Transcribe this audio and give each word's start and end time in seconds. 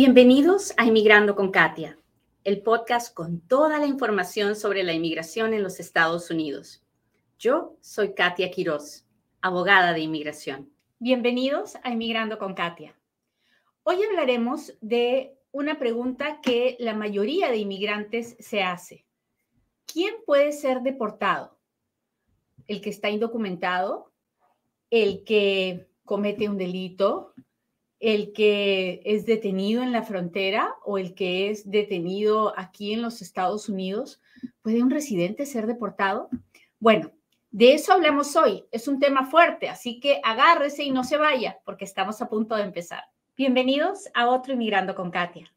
Bienvenidos 0.00 0.72
a 0.76 0.84
Inmigrando 0.84 1.34
con 1.34 1.50
Katia, 1.50 1.98
el 2.44 2.62
podcast 2.62 3.12
con 3.12 3.40
toda 3.40 3.80
la 3.80 3.86
información 3.86 4.54
sobre 4.54 4.84
la 4.84 4.92
inmigración 4.92 5.54
en 5.54 5.64
los 5.64 5.80
Estados 5.80 6.30
Unidos. 6.30 6.84
Yo 7.36 7.76
soy 7.80 8.14
Katia 8.14 8.48
Quiroz, 8.52 9.08
abogada 9.40 9.92
de 9.94 9.98
inmigración. 9.98 10.70
Bienvenidos 11.00 11.78
a 11.82 11.90
Inmigrando 11.90 12.38
con 12.38 12.54
Katia. 12.54 12.96
Hoy 13.82 14.00
hablaremos 14.04 14.72
de 14.80 15.36
una 15.50 15.80
pregunta 15.80 16.40
que 16.42 16.76
la 16.78 16.94
mayoría 16.94 17.50
de 17.50 17.56
inmigrantes 17.56 18.36
se 18.38 18.62
hace. 18.62 19.04
¿Quién 19.84 20.14
puede 20.24 20.52
ser 20.52 20.82
deportado? 20.82 21.58
¿El 22.68 22.80
que 22.80 22.90
está 22.90 23.10
indocumentado? 23.10 24.12
¿El 24.90 25.24
que 25.24 25.88
comete 26.04 26.48
un 26.48 26.56
delito? 26.56 27.34
El 28.00 28.32
que 28.32 29.00
es 29.04 29.26
detenido 29.26 29.82
en 29.82 29.92
la 29.92 30.02
frontera 30.02 30.74
o 30.84 30.98
el 30.98 31.14
que 31.14 31.50
es 31.50 31.68
detenido 31.68 32.54
aquí 32.56 32.92
en 32.92 33.02
los 33.02 33.22
Estados 33.22 33.68
Unidos, 33.68 34.20
¿puede 34.62 34.82
un 34.82 34.90
residente 34.90 35.46
ser 35.46 35.66
deportado? 35.66 36.28
Bueno, 36.78 37.10
de 37.50 37.74
eso 37.74 37.92
hablamos 37.92 38.36
hoy. 38.36 38.64
Es 38.70 38.86
un 38.86 39.00
tema 39.00 39.26
fuerte, 39.26 39.68
así 39.68 39.98
que 39.98 40.20
agárrese 40.22 40.84
y 40.84 40.90
no 40.90 41.02
se 41.02 41.16
vaya, 41.16 41.58
porque 41.64 41.84
estamos 41.84 42.22
a 42.22 42.28
punto 42.28 42.54
de 42.54 42.62
empezar. 42.62 43.04
Bienvenidos 43.36 44.08
a 44.14 44.28
otro 44.28 44.52
Inmigrando 44.52 44.94
con 44.94 45.10
Katia. 45.10 45.52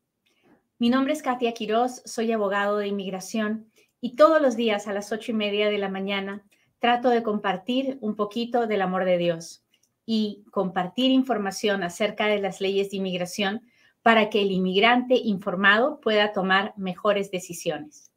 Mi 0.79 0.89
nombre 0.89 1.13
es 1.13 1.21
Katia 1.21 1.53
Quiroz, 1.53 2.01
soy 2.05 2.31
abogado 2.31 2.77
de 2.77 2.87
inmigración 2.87 3.71
y 3.99 4.15
todos 4.15 4.41
los 4.41 4.55
días 4.55 4.87
a 4.87 4.93
las 4.93 5.11
ocho 5.11 5.31
y 5.31 5.35
media 5.35 5.69
de 5.69 5.77
la 5.77 5.89
mañana 5.89 6.43
trato 6.79 7.09
de 7.09 7.21
compartir 7.21 7.99
un 8.01 8.15
poquito 8.15 8.65
del 8.65 8.81
amor 8.81 9.05
de 9.05 9.19
Dios 9.19 9.63
y 10.05 10.43
compartir 10.51 11.11
información 11.11 11.83
acerca 11.83 12.27
de 12.27 12.39
las 12.39 12.61
leyes 12.61 12.91
de 12.91 12.97
inmigración 12.97 13.61
para 14.01 14.29
que 14.29 14.41
el 14.41 14.51
inmigrante 14.51 15.15
informado 15.15 15.99
pueda 16.01 16.33
tomar 16.33 16.73
mejores 16.75 17.31
decisiones. 17.31 18.11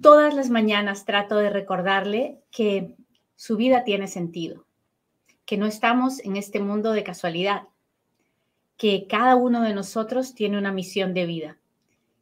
Todas 0.00 0.34
las 0.34 0.50
mañanas 0.50 1.04
trato 1.04 1.36
de 1.36 1.50
recordarle 1.50 2.40
que 2.50 2.94
su 3.36 3.56
vida 3.56 3.84
tiene 3.84 4.06
sentido, 4.06 4.66
que 5.46 5.56
no 5.56 5.66
estamos 5.66 6.20
en 6.24 6.36
este 6.36 6.60
mundo 6.60 6.92
de 6.92 7.04
casualidad, 7.04 7.62
que 8.76 9.06
cada 9.08 9.36
uno 9.36 9.62
de 9.62 9.72
nosotros 9.72 10.34
tiene 10.34 10.58
una 10.58 10.72
misión 10.72 11.14
de 11.14 11.26
vida 11.26 11.58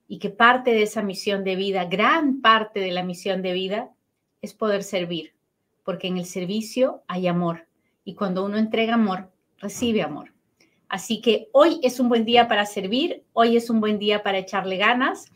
y 0.07 0.19
que 0.19 0.31
parte 0.31 0.73
de 0.73 0.83
esa 0.83 1.03
misión 1.03 1.43
de 1.43 1.57
vida, 1.57 1.87
gran 1.87 2.41
parte 2.41 2.81
de 2.81 2.93
la 2.93 3.03
misión 3.03 3.43
de 3.43 3.53
vida, 3.53 3.91
es 4.43 4.55
poder 4.55 4.83
servir, 4.83 5.35
porque 5.83 6.09
en 6.09 6.19
el 6.19 6.27
servicio 6.27 7.03
hay 7.09 7.27
amor 7.27 7.67
y 8.05 8.15
cuando 8.15 8.45
uno 8.45 8.57
entrega 8.57 8.95
amor, 8.95 9.31
recibe 9.59 10.03
amor. 10.03 10.33
Así 10.89 11.21
que 11.21 11.49
hoy 11.53 11.81
es 11.83 12.01
un 12.01 12.09
buen 12.09 12.25
día 12.25 12.49
para 12.49 12.67
servir, 12.67 13.25
hoy 13.33 13.57
es 13.57 13.71
un 13.71 13.81
buen 13.81 13.99
día 13.99 14.23
para 14.23 14.39
echarle 14.39 14.77
ganas. 14.77 15.27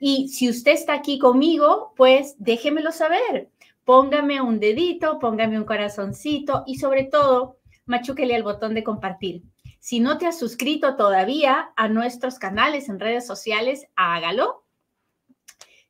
Y 0.00 0.28
si 0.28 0.48
usted 0.48 0.72
está 0.72 0.94
aquí 0.94 1.18
conmigo, 1.18 1.92
pues 1.96 2.34
déjemelo 2.38 2.90
saber. 2.90 3.50
Póngame 3.84 4.40
un 4.40 4.58
dedito, 4.58 5.18
póngame 5.18 5.58
un 5.58 5.64
corazoncito 5.64 6.64
y 6.66 6.78
sobre 6.78 7.04
todo, 7.04 7.58
machúquele 7.86 8.34
al 8.34 8.42
botón 8.42 8.74
de 8.74 8.82
compartir. 8.82 9.42
Si 9.78 10.00
no 10.00 10.18
te 10.18 10.26
has 10.26 10.38
suscrito 10.38 10.96
todavía 10.96 11.70
a 11.76 11.88
nuestros 11.88 12.38
canales 12.38 12.88
en 12.88 12.98
redes 12.98 13.26
sociales, 13.26 13.86
hágalo. 13.94 14.64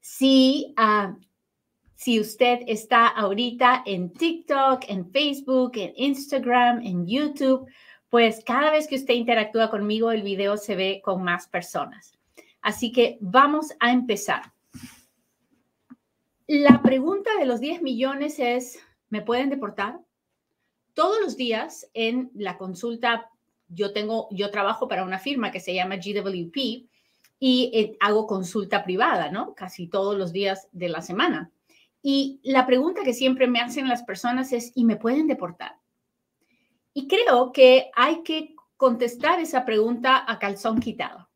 Si 0.01 0.75
uh, 0.77 1.17
si 1.95 2.21
usted 2.21 2.61
está 2.67 3.09
ahorita 3.09 3.83
en 3.87 4.13
TikTok, 4.13 4.85
en 4.89 5.11
Facebook, 5.11 5.73
en 5.77 5.93
Instagram, 5.97 6.83
en 6.85 7.07
YouTube, 7.07 7.67
pues 8.11 8.43
cada 8.45 8.71
vez 8.71 8.87
que 8.87 8.97
usted 8.97 9.15
interactúa 9.15 9.71
conmigo, 9.71 10.11
el 10.11 10.23
video 10.23 10.57
se 10.57 10.77
ve 10.77 11.01
con 11.05 11.23
más 11.23 11.49
personas. 11.49 12.13
Así 12.61 12.93
que 12.93 13.19
vamos 13.21 13.73
a 13.81 13.93
empezar. 13.93 14.53
La 16.47 16.83
pregunta 16.83 17.31
de 17.39 17.47
los 17.47 17.61
10 17.61 17.83
millones 17.83 18.39
es, 18.39 18.79
¿me 19.09 19.23
pueden 19.23 19.51
deportar? 19.51 19.99
Todos 20.93 21.21
los 21.21 21.37
días 21.37 21.91
en 21.95 22.31
la 22.35 22.59
consulta, 22.59 23.31
yo 23.69 23.93
tengo, 23.93 24.29
yo 24.31 24.51
trabajo 24.51 24.87
para 24.87 25.05
una 25.05 25.19
firma 25.19 25.51
que 25.51 25.61
se 25.61 25.75
llama 25.75 25.97
GWP 25.97 26.57
y 27.39 27.71
eh, 27.75 27.97
hago 28.01 28.27
consulta 28.27 28.85
privada, 28.85 29.31
¿no? 29.31 29.55
Casi 29.55 29.89
todos 29.89 30.17
los 30.17 30.33
días 30.33 30.69
de 30.73 30.89
la 30.89 31.03
semana. 31.03 31.51
Y 32.07 32.39
la 32.45 32.67
pregunta 32.67 33.03
que 33.03 33.15
siempre 33.15 33.47
me 33.47 33.61
hacen 33.61 33.89
las 33.89 34.03
personas 34.03 34.53
es, 34.53 34.73
¿y 34.75 34.85
me 34.85 34.97
pueden 34.97 35.27
deportar? 35.27 35.81
Y 36.93 37.09
creo 37.09 37.51
que 37.51 37.91
hay 37.97 38.23
que 38.23 38.55
contestar 38.77 39.41
esa 39.41 39.65
pregunta 39.65 40.23
a 40.31 40.39
calzón 40.39 40.81
quitado. 40.81 41.31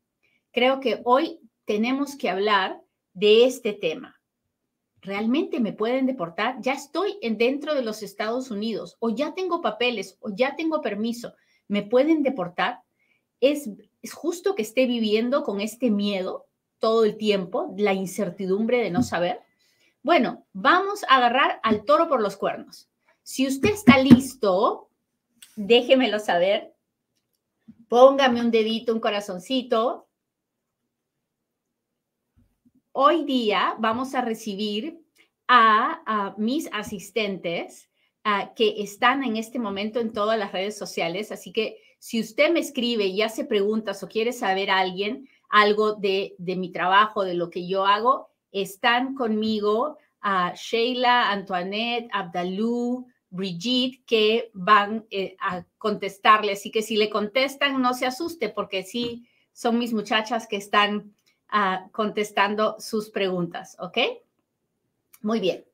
Creo 0.51 0.79
que 0.79 1.01
hoy 1.05 1.39
tenemos 1.65 2.15
que 2.15 2.29
hablar 2.29 2.83
de 3.13 3.45
este 3.45 3.73
tema. 3.73 4.21
¿Realmente 5.01 5.59
me 5.59 5.73
pueden 5.73 6.05
deportar? 6.05 6.57
Ya 6.61 6.73
estoy 6.73 7.17
en 7.23 7.39
dentro 7.39 7.73
de 7.73 7.81
los 7.81 8.03
Estados 8.03 8.51
Unidos 8.51 8.95
o 8.99 9.09
ya 9.09 9.33
tengo 9.33 9.61
papeles 9.61 10.19
o 10.19 10.29
ya 10.35 10.55
tengo 10.55 10.81
permiso. 10.81 11.33
¿Me 11.67 11.81
pueden 11.81 12.21
deportar? 12.21 12.83
¿Es, 13.39 13.67
es 14.03 14.13
justo 14.13 14.53
que 14.53 14.61
esté 14.61 14.85
viviendo 14.85 15.41
con 15.43 15.61
este 15.61 15.89
miedo 15.89 16.45
todo 16.77 17.05
el 17.05 17.17
tiempo, 17.17 17.73
la 17.75 17.93
incertidumbre 17.93 18.77
de 18.83 18.91
no 18.91 19.01
saber? 19.01 19.48
Bueno, 20.01 20.45
vamos 20.53 21.03
a 21.03 21.17
agarrar 21.17 21.59
al 21.61 21.83
toro 21.83 22.07
por 22.07 22.21
los 22.21 22.37
cuernos. 22.37 22.89
Si 23.21 23.45
usted 23.45 23.69
está 23.69 23.97
listo, 23.97 24.89
déjemelo 25.55 26.19
saber. 26.19 26.73
Póngame 27.89 28.39
un 28.39 28.49
dedito, 28.49 28.93
un 28.93 29.01
corazoncito. 29.01 30.07
Hoy 32.93 33.25
día 33.25 33.75
vamos 33.79 34.15
a 34.15 34.21
recibir 34.21 35.03
a, 35.47 36.33
mis 36.37 36.69
asistentes 36.71 37.89
que 38.55 38.81
están 38.81 39.23
en 39.23 39.35
este 39.35 39.59
momento 39.59 39.99
en 39.99 40.13
todas 40.13 40.39
las 40.39 40.53
redes 40.53 40.77
sociales. 40.77 41.31
Así 41.31 41.51
que 41.51 41.77
si 41.99 42.21
usted 42.21 42.51
me 42.51 42.61
escribe 42.61 43.05
y 43.05 43.21
hace 43.21 43.43
preguntas 43.43 44.01
o 44.01 44.07
quiere 44.07 44.31
saber 44.31 44.69
a 44.69 44.79
alguien 44.79 45.27
algo 45.49 45.95
de, 45.95 46.35
de 46.37 46.55
mi 46.55 46.71
trabajo, 46.71 47.23
de 47.23 47.33
lo 47.33 47.49
que 47.49 47.67
yo 47.67 47.85
hago, 47.85 48.28
están 48.51 49.15
conmigo 49.15 49.97
a 50.21 50.53
Sheila, 50.55 51.31
Antoinette, 51.31 52.09
Abdalú, 52.11 53.07
Brigitte, 53.29 54.03
que 54.05 54.51
van 54.53 55.05
eh, 55.11 55.35
a 55.39 55.63
contestarle. 55.77 56.53
Así 56.53 56.71
que 56.71 56.81
si 56.81 56.97
le 56.97 57.09
contestan, 57.09 57.81
no 57.81 57.93
se 57.93 58.05
asuste, 58.05 58.49
porque 58.49 58.83
sí 58.83 59.25
son 59.53 59.77
mis 59.77 59.93
muchachas 59.93 60.47
que 60.47 60.57
están 60.57 61.13
ah, 61.49 61.87
contestando 61.91 62.75
sus 62.79 63.09
preguntas, 63.09 63.75
¿ok? 63.79 63.97
Muy 65.21 65.39
bien. 65.39 65.65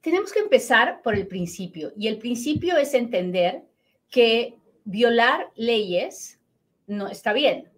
Tenemos 0.00 0.32
que 0.32 0.40
empezar 0.40 1.02
por 1.02 1.14
el 1.14 1.26
principio, 1.26 1.92
y 1.96 2.06
el 2.06 2.18
principio 2.18 2.76
es 2.76 2.94
entender 2.94 3.64
que 4.08 4.56
violar 4.84 5.50
leyes 5.56 6.40
no 6.86 7.08
está 7.08 7.32
bien, 7.32 7.68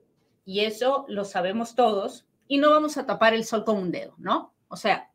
y 0.45 0.61
eso 0.61 1.07
lo 1.09 1.25
sabemos 1.25 1.75
todos, 1.75 2.28
y 2.49 2.59
no 2.59 2.71
vamos 2.71 2.97
a 2.97 3.07
tapar 3.07 3.35
el 3.35 3.45
sol 3.45 3.65
con 3.65 3.77
un 3.77 3.93
dedo, 3.93 4.15
¿no? 4.19 4.55
O 4.69 4.77
sea, 4.77 5.13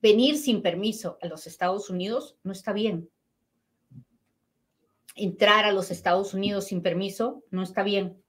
venir 0.00 0.36
sin 0.36 0.60
permiso 0.60 1.18
a 1.22 1.28
los 1.28 1.46
Estados 1.46 1.88
Unidos 1.88 2.36
no 2.42 2.52
está 2.52 2.72
bien. 2.72 3.08
Entrar 5.14 5.64
a 5.64 5.72
los 5.72 5.90
Estados 5.90 6.34
Unidos 6.34 6.66
sin 6.66 6.82
permiso 6.82 7.44
no 7.50 7.62
está 7.62 7.82
bien. 7.82 8.20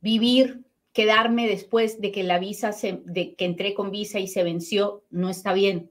Vivir, 0.00 0.64
quedarme 0.92 1.48
después 1.48 2.00
de 2.00 2.12
que 2.12 2.24
la 2.24 2.38
visa 2.38 2.72
se, 2.72 3.02
de 3.04 3.34
que 3.34 3.44
entré 3.44 3.74
con 3.74 3.90
visa 3.90 4.18
y 4.18 4.28
se 4.28 4.42
venció, 4.42 5.04
no 5.10 5.30
está 5.30 5.52
bien. 5.52 5.90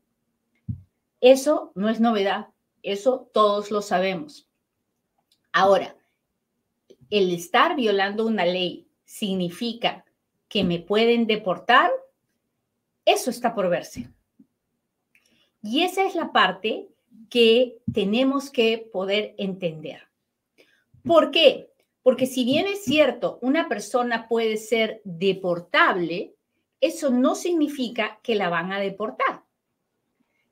Eso 1.22 1.72
no 1.74 1.90
es 1.90 2.00
novedad, 2.00 2.50
eso 2.84 3.30
todos 3.34 3.72
lo 3.72 3.82
sabemos. 3.82 4.50
Ahora, 5.54 5.96
el 7.12 7.32
estar 7.32 7.76
violando 7.76 8.26
una 8.26 8.44
ley 8.44 8.88
significa 9.06 10.04
que 10.50 10.64
me 10.64 10.80
pueden 10.80 11.28
deportar, 11.28 11.92
eso 13.06 13.30
está 13.30 13.54
por 13.54 13.70
verse. 13.70 14.10
Y 15.62 15.84
esa 15.84 16.06
es 16.06 16.16
la 16.16 16.32
parte 16.32 16.90
que 17.30 17.78
tenemos 17.94 18.50
que 18.50 18.90
poder 18.92 19.36
entender. 19.38 20.02
¿Por 21.04 21.30
qué? 21.30 21.70
Porque 22.02 22.26
si 22.26 22.44
bien 22.46 22.66
es 22.66 22.84
cierto, 22.84 23.38
una 23.42 23.70
persona 23.70 24.28
puede 24.28 24.58
ser 24.58 25.02
deportable, 25.04 26.34
eso 26.82 27.12
no 27.12 27.36
significa 27.36 28.20
que 28.24 28.34
la 28.36 28.50
van 28.50 28.72
a 28.74 28.80
deportar. 28.80 29.44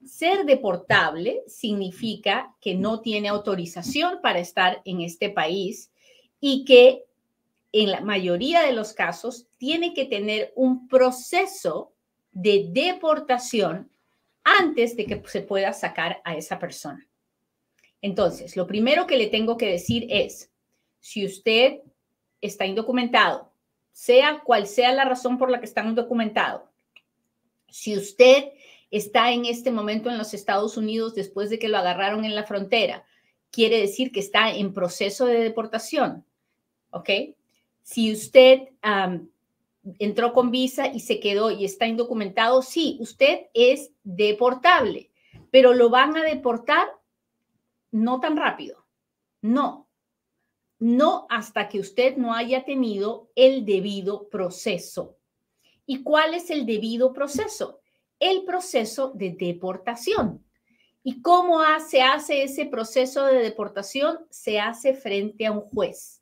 Ser 0.05 0.45
deportable 0.45 1.43
significa 1.47 2.55
que 2.59 2.75
no 2.75 3.01
tiene 3.01 3.29
autorización 3.29 4.19
para 4.21 4.39
estar 4.39 4.81
en 4.85 5.01
este 5.01 5.29
país 5.29 5.91
y 6.39 6.65
que 6.65 7.05
en 7.71 7.91
la 7.91 8.01
mayoría 8.01 8.61
de 8.61 8.73
los 8.73 8.93
casos 8.93 9.47
tiene 9.57 9.93
que 9.93 10.05
tener 10.05 10.51
un 10.55 10.87
proceso 10.87 11.93
de 12.31 12.67
deportación 12.71 13.89
antes 14.43 14.95
de 14.95 15.05
que 15.05 15.21
se 15.27 15.41
pueda 15.41 15.71
sacar 15.73 16.21
a 16.23 16.35
esa 16.35 16.59
persona. 16.59 17.07
Entonces, 18.01 18.55
lo 18.57 18.65
primero 18.65 19.05
que 19.05 19.17
le 19.17 19.27
tengo 19.27 19.57
que 19.57 19.67
decir 19.67 20.07
es, 20.09 20.51
si 20.99 21.25
usted 21.25 21.81
está 22.41 22.65
indocumentado, 22.65 23.51
sea 23.91 24.41
cual 24.43 24.65
sea 24.67 24.91
la 24.93 25.05
razón 25.05 25.37
por 25.37 25.51
la 25.51 25.59
que 25.59 25.65
está 25.65 25.83
indocumentado, 25.83 26.67
si 27.69 27.95
usted 27.95 28.51
está 28.91 29.31
en 29.31 29.45
este 29.45 29.71
momento 29.71 30.09
en 30.09 30.17
los 30.17 30.33
Estados 30.33 30.77
Unidos 30.77 31.15
después 31.15 31.49
de 31.49 31.57
que 31.57 31.69
lo 31.69 31.77
agarraron 31.77 32.25
en 32.25 32.35
la 32.35 32.43
frontera, 32.43 33.05
quiere 33.49 33.79
decir 33.79 34.11
que 34.11 34.19
está 34.19 34.53
en 34.53 34.73
proceso 34.73 35.25
de 35.25 35.39
deportación, 35.39 36.25
¿ok? 36.91 37.09
Si 37.81 38.11
usted 38.11 38.69
entró 39.97 40.33
con 40.33 40.51
visa 40.51 40.87
y 40.87 40.99
se 40.99 41.19
quedó 41.19 41.49
y 41.51 41.65
está 41.65 41.87
indocumentado, 41.87 42.61
sí, 42.61 42.97
usted 42.99 43.47
es 43.53 43.91
deportable, 44.03 45.09
pero 45.49 45.73
lo 45.73 45.89
van 45.89 46.15
a 46.17 46.23
deportar 46.23 46.87
no 47.91 48.19
tan 48.19 48.37
rápido. 48.37 48.85
No, 49.41 49.87
no 50.79 51.25
hasta 51.29 51.67
que 51.67 51.79
usted 51.79 52.17
no 52.17 52.33
haya 52.33 52.63
tenido 52.63 53.31
el 53.35 53.65
debido 53.65 54.29
proceso. 54.29 55.17
¿Y 55.85 56.03
cuál 56.03 56.33
es 56.33 56.49
el 56.49 56.65
debido 56.65 57.11
proceso? 57.11 57.80
El 58.21 58.45
proceso 58.45 59.11
de 59.15 59.31
deportación. 59.31 60.45
¿Y 61.03 61.23
cómo 61.23 61.59
se 61.87 62.03
hace 62.03 62.43
ese 62.43 62.67
proceso 62.67 63.25
de 63.25 63.39
deportación? 63.39 64.19
Se 64.29 64.59
hace 64.59 64.93
frente 64.93 65.47
a 65.47 65.51
un 65.51 65.61
juez. 65.61 66.21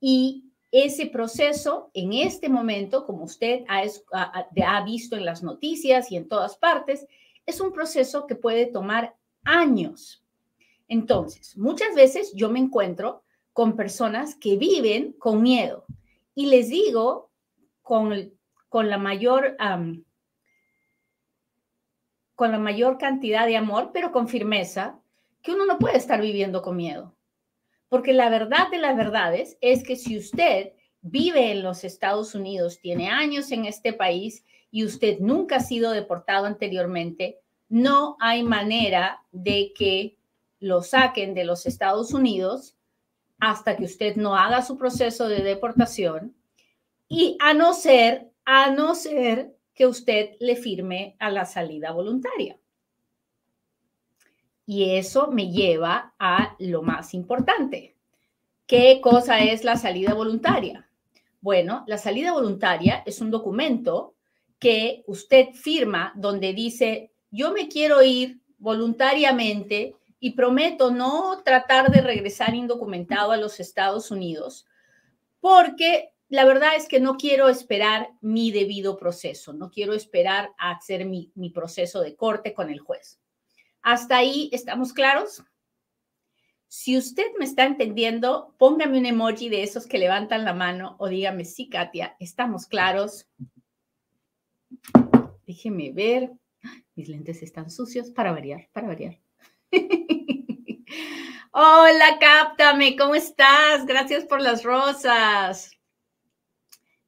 Y 0.00 0.50
ese 0.72 1.06
proceso, 1.06 1.92
en 1.94 2.14
este 2.14 2.48
momento, 2.48 3.06
como 3.06 3.22
usted 3.22 3.62
ha, 3.68 4.84
visto 4.84 5.16
en 5.16 5.24
las 5.24 5.44
noticias 5.44 6.10
y 6.10 6.16
en 6.16 6.28
todas 6.28 6.56
partes, 6.56 7.06
es 7.46 7.60
un 7.60 7.72
proceso 7.72 8.26
que 8.26 8.34
puede 8.34 8.66
tomar 8.66 9.14
años. 9.44 10.24
Entonces, 10.88 11.56
muchas 11.56 11.94
veces 11.94 12.32
yo 12.34 12.50
me 12.50 12.58
encuentro 12.58 13.22
con 13.52 13.76
personas 13.76 14.34
que 14.34 14.56
viven 14.56 15.12
con 15.12 15.42
miedo 15.42 15.84
y 16.34 16.46
les 16.46 16.70
digo 16.70 17.30
con, 17.82 18.32
con 18.68 18.90
la 18.90 18.98
mayor... 18.98 19.56
con 22.40 22.52
la 22.52 22.58
mayor 22.58 22.96
cantidad 22.96 23.46
de 23.46 23.58
amor, 23.58 23.90
pero 23.92 24.12
con 24.12 24.26
firmeza, 24.26 24.98
que 25.42 25.52
uno 25.52 25.66
no 25.66 25.78
puede 25.78 25.98
estar 25.98 26.22
viviendo 26.22 26.62
con 26.62 26.74
miedo. 26.74 27.14
Porque 27.90 28.14
la 28.14 28.30
verdad 28.30 28.70
de 28.70 28.78
las 28.78 28.96
verdades 28.96 29.58
es 29.60 29.82
que 29.82 29.94
si 29.94 30.16
usted 30.16 30.72
vive 31.02 31.52
en 31.52 31.62
los 31.62 31.84
Estados 31.84 32.34
Unidos, 32.34 32.78
tiene 32.80 33.10
años 33.10 33.52
en 33.52 33.66
este 33.66 33.92
país 33.92 34.42
y 34.70 34.86
usted 34.86 35.18
nunca 35.20 35.56
ha 35.56 35.60
sido 35.60 35.90
deportado 35.90 36.46
anteriormente, 36.46 37.40
no 37.68 38.16
hay 38.20 38.42
manera 38.42 39.22
de 39.32 39.74
que 39.76 40.16
lo 40.60 40.80
saquen 40.80 41.34
de 41.34 41.44
los 41.44 41.66
Estados 41.66 42.14
Unidos 42.14 42.74
hasta 43.38 43.76
que 43.76 43.84
usted 43.84 44.16
no 44.16 44.34
haga 44.34 44.62
su 44.62 44.78
proceso 44.78 45.28
de 45.28 45.42
deportación 45.42 46.34
y 47.06 47.36
a 47.38 47.52
no 47.52 47.74
ser, 47.74 48.30
a 48.46 48.70
no 48.70 48.94
ser 48.94 49.54
que 49.74 49.86
usted 49.86 50.36
le 50.40 50.56
firme 50.56 51.16
a 51.18 51.30
la 51.30 51.44
salida 51.44 51.92
voluntaria. 51.92 52.58
Y 54.66 54.96
eso 54.96 55.30
me 55.32 55.50
lleva 55.50 56.14
a 56.18 56.54
lo 56.58 56.82
más 56.82 57.14
importante. 57.14 57.96
¿Qué 58.66 59.00
cosa 59.02 59.40
es 59.40 59.64
la 59.64 59.76
salida 59.76 60.14
voluntaria? 60.14 60.88
Bueno, 61.40 61.84
la 61.88 61.98
salida 61.98 62.32
voluntaria 62.32 63.02
es 63.04 63.20
un 63.20 63.30
documento 63.30 64.14
que 64.60 65.02
usted 65.06 65.48
firma 65.54 66.12
donde 66.14 66.52
dice, 66.52 67.10
yo 67.30 67.52
me 67.52 67.68
quiero 67.68 68.02
ir 68.02 68.40
voluntariamente 68.58 69.96
y 70.20 70.32
prometo 70.32 70.90
no 70.90 71.42
tratar 71.42 71.90
de 71.90 72.02
regresar 72.02 72.54
indocumentado 72.54 73.32
a 73.32 73.38
los 73.38 73.58
Estados 73.58 74.10
Unidos, 74.10 74.66
porque 75.40 76.12
la 76.30 76.44
verdad 76.44 76.76
es 76.76 76.86
que 76.86 77.00
no 77.00 77.16
quiero 77.16 77.48
esperar 77.48 78.12
mi 78.20 78.52
debido 78.52 78.96
proceso, 78.96 79.52
no 79.52 79.68
quiero 79.68 79.94
esperar 79.94 80.54
a 80.58 80.70
hacer 80.70 81.04
mi, 81.04 81.32
proceso 81.52 82.00
de 82.00 82.14
corte 82.14 82.54
con 82.54 82.70
el 82.70 82.78
juez. 82.78 83.20
¿Hasta 83.82 84.16
ahí 84.16 84.48
estamos 84.52 84.92
claros? 84.92 85.42
Si 86.68 86.96
usted 86.96 87.26
me 87.40 87.44
está 87.44 87.64
entendiendo, 87.64 88.54
póngame 88.58 88.96
un 88.98 89.06
emoji 89.06 89.48
de 89.48 89.64
esos 89.64 89.88
que 89.88 89.98
levantan 89.98 90.44
la 90.44 90.54
mano 90.54 90.94
o 91.00 91.08
dígame, 91.08 91.44
sí, 91.44 91.68
Katia, 91.68 92.16
estamos 92.20 92.66
claros. 92.66 93.26
Déjeme 95.48 95.90
ver. 95.90 96.30
Mis 96.94 97.08
lentes 97.08 97.42
están 97.42 97.72
sucios 97.72 98.10
para 98.12 98.30
variar, 98.30 98.68
para 98.72 98.86
variar. 98.86 99.18
Hola, 101.52 102.18
cáptame, 102.20 102.96
¿cómo 102.96 103.16
estás? 103.16 103.84
Gracias 103.84 104.24
por 104.26 104.40
las 104.40 104.62
rosas. 104.62 105.79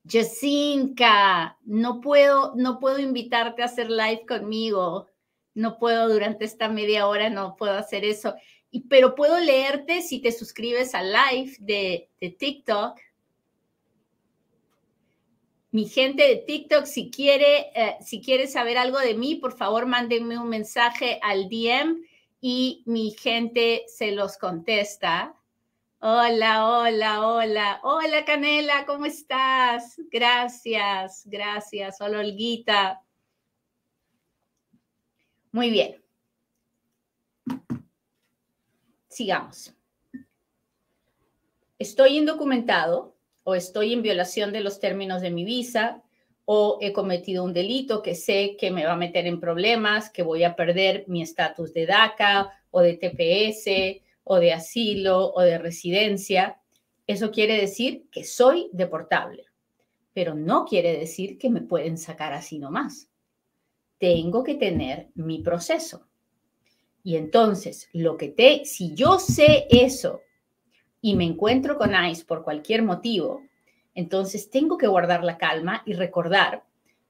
Jacinka, 0.08 1.58
no 1.64 2.00
puedo, 2.00 2.54
no 2.56 2.80
puedo 2.80 2.98
invitarte 2.98 3.62
a 3.62 3.66
hacer 3.66 3.90
live 3.90 4.24
conmigo. 4.26 5.08
No 5.54 5.78
puedo 5.78 6.08
durante 6.08 6.44
esta 6.44 6.68
media 6.68 7.06
hora, 7.06 7.30
no 7.30 7.56
puedo 7.56 7.74
hacer 7.74 8.04
eso. 8.04 8.34
Y, 8.70 8.88
pero 8.88 9.14
puedo 9.14 9.38
leerte 9.38 10.02
si 10.02 10.20
te 10.20 10.32
suscribes 10.32 10.94
al 10.94 11.12
live 11.12 11.56
de, 11.60 12.10
de 12.20 12.30
TikTok. 12.30 12.98
Mi 15.70 15.88
gente 15.88 16.22
de 16.24 16.36
TikTok, 16.36 16.84
si 16.84 17.10
quiere, 17.10 17.70
eh, 17.74 17.96
si 18.00 18.22
saber 18.46 18.78
algo 18.78 18.98
de 18.98 19.14
mí, 19.14 19.36
por 19.36 19.56
favor, 19.56 19.86
mándenme 19.86 20.38
un 20.38 20.48
mensaje 20.48 21.18
al 21.22 21.48
DM 21.48 22.02
y 22.40 22.82
mi 22.86 23.12
gente 23.12 23.84
se 23.86 24.12
los 24.12 24.36
contesta. 24.36 25.34
Hola, 26.04 26.66
hola, 26.66 27.28
hola. 27.28 27.80
Hola, 27.84 28.24
Canela, 28.24 28.86
¿cómo 28.86 29.06
estás? 29.06 30.00
Gracias, 30.10 31.22
gracias. 31.26 32.00
Hola, 32.00 32.18
Olguita. 32.18 33.00
Muy 35.52 35.70
bien. 35.70 36.02
Sigamos. 39.06 39.76
Estoy 41.78 42.18
indocumentado 42.18 43.14
o 43.44 43.54
estoy 43.54 43.92
en 43.92 44.02
violación 44.02 44.52
de 44.52 44.62
los 44.62 44.80
términos 44.80 45.22
de 45.22 45.30
mi 45.30 45.44
visa 45.44 46.02
o 46.46 46.78
he 46.80 46.92
cometido 46.92 47.44
un 47.44 47.52
delito 47.52 48.02
que 48.02 48.16
sé 48.16 48.56
que 48.58 48.72
me 48.72 48.84
va 48.84 48.94
a 48.94 48.96
meter 48.96 49.28
en 49.28 49.38
problemas, 49.38 50.10
que 50.10 50.24
voy 50.24 50.42
a 50.42 50.56
perder 50.56 51.04
mi 51.06 51.22
estatus 51.22 51.72
de 51.72 51.86
DACA 51.86 52.50
o 52.72 52.80
de 52.80 52.94
TPS 52.94 54.02
o 54.24 54.36
de 54.38 54.52
asilo 54.52 55.32
o 55.32 55.40
de 55.42 55.58
residencia. 55.58 56.60
Eso 57.06 57.30
quiere 57.30 57.60
decir 57.60 58.06
que 58.10 58.24
soy 58.24 58.70
deportable, 58.72 59.44
pero 60.12 60.34
no 60.34 60.64
quiere 60.64 60.96
decir 60.96 61.38
que 61.38 61.50
me 61.50 61.62
pueden 61.62 61.98
sacar 61.98 62.32
así 62.32 62.58
nomás. 62.58 63.08
Tengo 63.98 64.42
que 64.42 64.54
tener 64.54 65.08
mi 65.14 65.40
proceso. 65.42 66.06
Y 67.04 67.16
entonces, 67.16 67.88
lo 67.92 68.16
que 68.16 68.28
te, 68.28 68.64
si 68.64 68.94
yo 68.94 69.18
sé 69.18 69.66
eso 69.70 70.20
y 71.00 71.16
me 71.16 71.24
encuentro 71.24 71.76
con 71.76 71.92
ICE 71.92 72.24
por 72.24 72.44
cualquier 72.44 72.82
motivo, 72.82 73.42
entonces 73.94 74.50
tengo 74.50 74.78
que 74.78 74.86
guardar 74.86 75.24
la 75.24 75.36
calma 75.36 75.82
y 75.84 75.94
recordar 75.94 76.64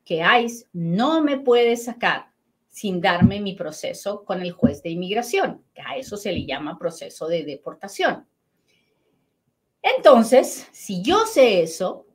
que 0.04 0.23
ICE 0.42 0.66
no 0.73 1.23
me 1.23 1.38
puede 1.38 1.76
sacar 1.76 2.31
sin 2.73 3.02
darme 3.02 3.38
mi 3.38 3.52
proceso 3.52 4.25
con 4.25 4.41
el 4.41 4.52
juez 4.52 4.83
de 4.83 4.88
inmigración, 4.88 5.62
que 5.75 5.83
a 5.83 5.97
eso 5.97 6.17
se 6.17 6.33
le 6.33 6.47
llama 6.47 6.79
proceso 6.79 7.29
de 7.29 7.45
deportación. 7.45 8.26
Entonces, 9.83 10.67
si 10.73 11.02
yo 11.02 11.26
sé 11.26 11.62
eso, 11.62 12.07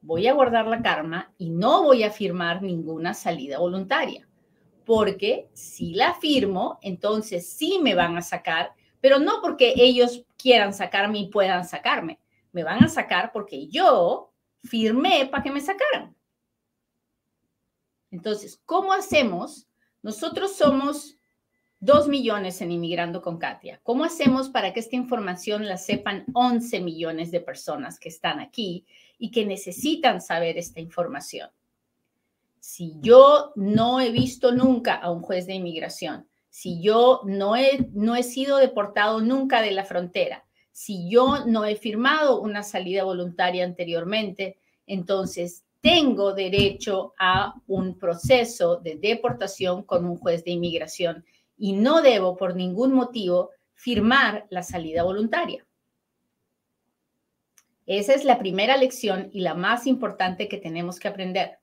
voy 0.00 0.28
a 0.28 0.34
guardar 0.34 0.68
la 0.68 0.80
calma 0.82 1.34
y 1.36 1.50
no 1.50 1.82
voy 1.82 2.04
a 2.04 2.12
firmar 2.12 2.62
ninguna 2.62 3.12
salida 3.12 3.58
voluntaria, 3.58 4.28
porque 4.84 5.50
si 5.52 5.94
la 5.94 6.14
firmo, 6.14 6.78
entonces 6.80 7.50
sí 7.50 7.80
me 7.82 7.96
van 7.96 8.16
a 8.16 8.22
sacar, 8.22 8.70
pero 9.00 9.18
no 9.18 9.42
porque 9.42 9.74
ellos 9.76 10.24
quieran 10.36 10.72
sacarme 10.72 11.18
y 11.18 11.28
puedan 11.28 11.64
sacarme, 11.64 12.20
me 12.52 12.62
van 12.62 12.84
a 12.84 12.88
sacar 12.88 13.32
porque 13.32 13.66
yo 13.66 14.32
firmé 14.62 15.26
para 15.26 15.42
que 15.42 15.50
me 15.50 15.60
sacaran. 15.60 16.14
Entonces, 18.12 18.62
¿cómo 18.64 18.92
hacemos? 18.92 19.67
Nosotros 20.02 20.56
somos 20.56 21.18
dos 21.80 22.08
millones 22.08 22.60
en 22.60 22.72
Inmigrando 22.72 23.22
con 23.22 23.38
Katia. 23.38 23.80
¿Cómo 23.82 24.04
hacemos 24.04 24.48
para 24.48 24.72
que 24.72 24.80
esta 24.80 24.96
información 24.96 25.66
la 25.66 25.76
sepan 25.76 26.24
11 26.32 26.80
millones 26.80 27.30
de 27.30 27.40
personas 27.40 27.98
que 27.98 28.08
están 28.08 28.40
aquí 28.40 28.86
y 29.18 29.30
que 29.30 29.46
necesitan 29.46 30.20
saber 30.20 30.58
esta 30.58 30.80
información? 30.80 31.50
Si 32.58 32.96
yo 33.00 33.52
no 33.54 34.00
he 34.00 34.10
visto 34.10 34.52
nunca 34.52 34.94
a 34.94 35.10
un 35.10 35.22
juez 35.22 35.46
de 35.46 35.54
inmigración, 35.54 36.28
si 36.48 36.82
yo 36.82 37.20
no 37.24 37.56
he, 37.56 37.88
no 37.92 38.16
he 38.16 38.22
sido 38.22 38.56
deportado 38.56 39.20
nunca 39.20 39.62
de 39.62 39.70
la 39.70 39.84
frontera, 39.84 40.44
si 40.72 41.08
yo 41.08 41.44
no 41.46 41.64
he 41.64 41.76
firmado 41.76 42.40
una 42.40 42.62
salida 42.62 43.04
voluntaria 43.04 43.64
anteriormente, 43.64 44.58
entonces 44.86 45.64
tengo 45.80 46.32
derecho 46.32 47.14
a 47.18 47.54
un 47.66 47.98
proceso 47.98 48.76
de 48.76 48.96
deportación 48.96 49.82
con 49.82 50.04
un 50.04 50.16
juez 50.16 50.44
de 50.44 50.52
inmigración 50.52 51.24
y 51.56 51.72
no 51.72 52.02
debo 52.02 52.36
por 52.36 52.54
ningún 52.56 52.92
motivo 52.92 53.50
firmar 53.74 54.46
la 54.50 54.62
salida 54.62 55.02
voluntaria. 55.02 55.64
Esa 57.86 58.12
es 58.14 58.24
la 58.24 58.38
primera 58.38 58.76
lección 58.76 59.30
y 59.32 59.40
la 59.40 59.54
más 59.54 59.86
importante 59.86 60.48
que 60.48 60.58
tenemos 60.58 60.98
que 60.98 61.08
aprender. 61.08 61.58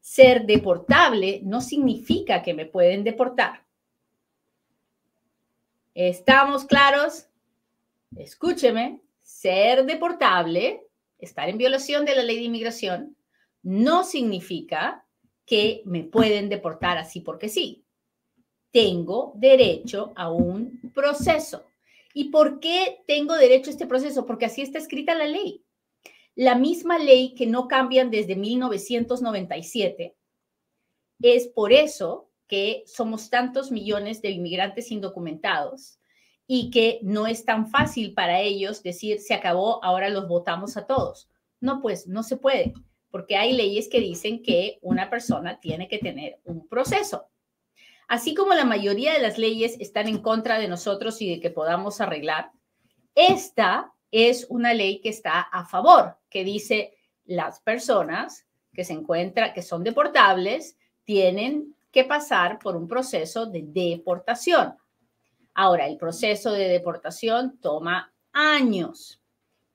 Ser 0.00 0.44
deportable 0.44 1.40
no 1.44 1.60
significa 1.60 2.42
que 2.42 2.52
me 2.52 2.66
pueden 2.66 3.04
deportar. 3.04 3.64
¿Estamos 5.94 6.64
claros? 6.64 7.26
Escúcheme, 8.16 9.00
ser 9.22 9.86
deportable, 9.86 10.86
estar 11.18 11.48
en 11.48 11.58
violación 11.58 12.04
de 12.04 12.16
la 12.16 12.22
ley 12.22 12.36
de 12.36 12.44
inmigración, 12.44 13.16
no 13.62 14.04
significa 14.04 15.06
que 15.46 15.82
me 15.84 16.04
pueden 16.04 16.48
deportar 16.48 16.98
así 16.98 17.20
porque 17.20 17.48
sí. 17.48 17.84
Tengo 18.70 19.32
derecho 19.36 20.12
a 20.16 20.30
un 20.30 20.80
proceso. 20.94 21.66
¿Y 22.14 22.30
por 22.30 22.58
qué 22.60 23.02
tengo 23.06 23.34
derecho 23.34 23.70
a 23.70 23.72
este 23.72 23.86
proceso? 23.86 24.26
Porque 24.26 24.46
así 24.46 24.62
está 24.62 24.78
escrita 24.78 25.14
la 25.14 25.26
ley. 25.26 25.64
La 26.34 26.54
misma 26.54 26.98
ley 26.98 27.34
que 27.34 27.46
no 27.46 27.68
cambian 27.68 28.10
desde 28.10 28.34
1997. 28.34 30.16
Es 31.20 31.48
por 31.48 31.72
eso 31.72 32.30
que 32.46 32.82
somos 32.86 33.30
tantos 33.30 33.70
millones 33.70 34.22
de 34.22 34.30
inmigrantes 34.30 34.90
indocumentados 34.90 35.98
y 36.46 36.70
que 36.70 36.98
no 37.02 37.26
es 37.26 37.44
tan 37.44 37.68
fácil 37.68 38.14
para 38.14 38.40
ellos 38.40 38.82
decir 38.82 39.20
se 39.20 39.34
acabó, 39.34 39.82
ahora 39.84 40.08
los 40.08 40.28
votamos 40.28 40.76
a 40.76 40.86
todos. 40.86 41.30
No, 41.60 41.80
pues 41.80 42.06
no 42.06 42.22
se 42.22 42.36
puede 42.36 42.74
porque 43.12 43.36
hay 43.36 43.52
leyes 43.52 43.88
que 43.88 44.00
dicen 44.00 44.42
que 44.42 44.78
una 44.80 45.10
persona 45.10 45.60
tiene 45.60 45.86
que 45.86 45.98
tener 45.98 46.40
un 46.44 46.66
proceso. 46.66 47.28
Así 48.08 48.34
como 48.34 48.54
la 48.54 48.64
mayoría 48.64 49.12
de 49.12 49.20
las 49.20 49.36
leyes 49.36 49.76
están 49.80 50.08
en 50.08 50.22
contra 50.22 50.58
de 50.58 50.66
nosotros 50.66 51.20
y 51.20 51.28
de 51.28 51.38
que 51.38 51.50
podamos 51.50 52.00
arreglar, 52.00 52.50
esta 53.14 53.92
es 54.10 54.46
una 54.48 54.72
ley 54.72 55.00
que 55.00 55.10
está 55.10 55.40
a 55.40 55.66
favor, 55.66 56.16
que 56.30 56.42
dice 56.42 56.96
las 57.26 57.60
personas 57.60 58.46
que 58.72 58.82
se 58.82 58.94
encuentran, 58.94 59.52
que 59.52 59.62
son 59.62 59.84
deportables, 59.84 60.78
tienen 61.04 61.76
que 61.90 62.04
pasar 62.04 62.58
por 62.58 62.76
un 62.76 62.88
proceso 62.88 63.44
de 63.44 63.62
deportación. 63.62 64.74
Ahora, 65.52 65.86
el 65.86 65.98
proceso 65.98 66.50
de 66.50 66.68
deportación 66.68 67.58
toma 67.58 68.14
años 68.32 69.20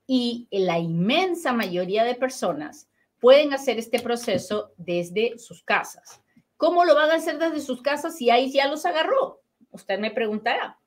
y 0.07 0.47
la 0.49 0.79
inmensa 0.79 1.53
mayoría 1.53 2.03
de 2.03 2.15
personas 2.15 2.89
pueden 3.27 3.51
hacer 3.51 3.77
este 3.77 3.99
proceso 3.99 4.71
desde 4.77 5.37
sus 5.37 5.61
casas. 5.61 6.21
¿Cómo 6.55 6.85
lo 6.85 6.95
van 6.95 7.11
a 7.11 7.15
hacer 7.15 7.37
desde 7.37 7.59
sus 7.59 7.81
casas 7.81 8.15
si 8.15 8.29
ahí 8.29 8.53
ya 8.53 8.69
los 8.69 8.85
agarró? 8.85 9.41
Usted 9.69 9.99
me 9.99 10.11
preguntará. 10.11 10.79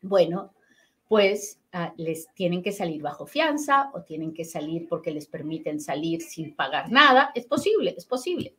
Bueno, 0.00 0.54
pues 1.06 1.60
ah, 1.72 1.92
les 1.98 2.32
tienen 2.32 2.62
que 2.62 2.72
salir 2.72 3.02
bajo 3.02 3.26
fianza 3.26 3.90
o 3.92 4.00
tienen 4.00 4.32
que 4.32 4.46
salir 4.46 4.88
porque 4.88 5.10
les 5.10 5.26
permiten 5.26 5.78
salir 5.78 6.22
sin 6.22 6.56
pagar 6.56 6.90
nada. 6.90 7.32
Es 7.34 7.44
posible, 7.44 7.94
es 7.98 8.06
posible. 8.06 8.54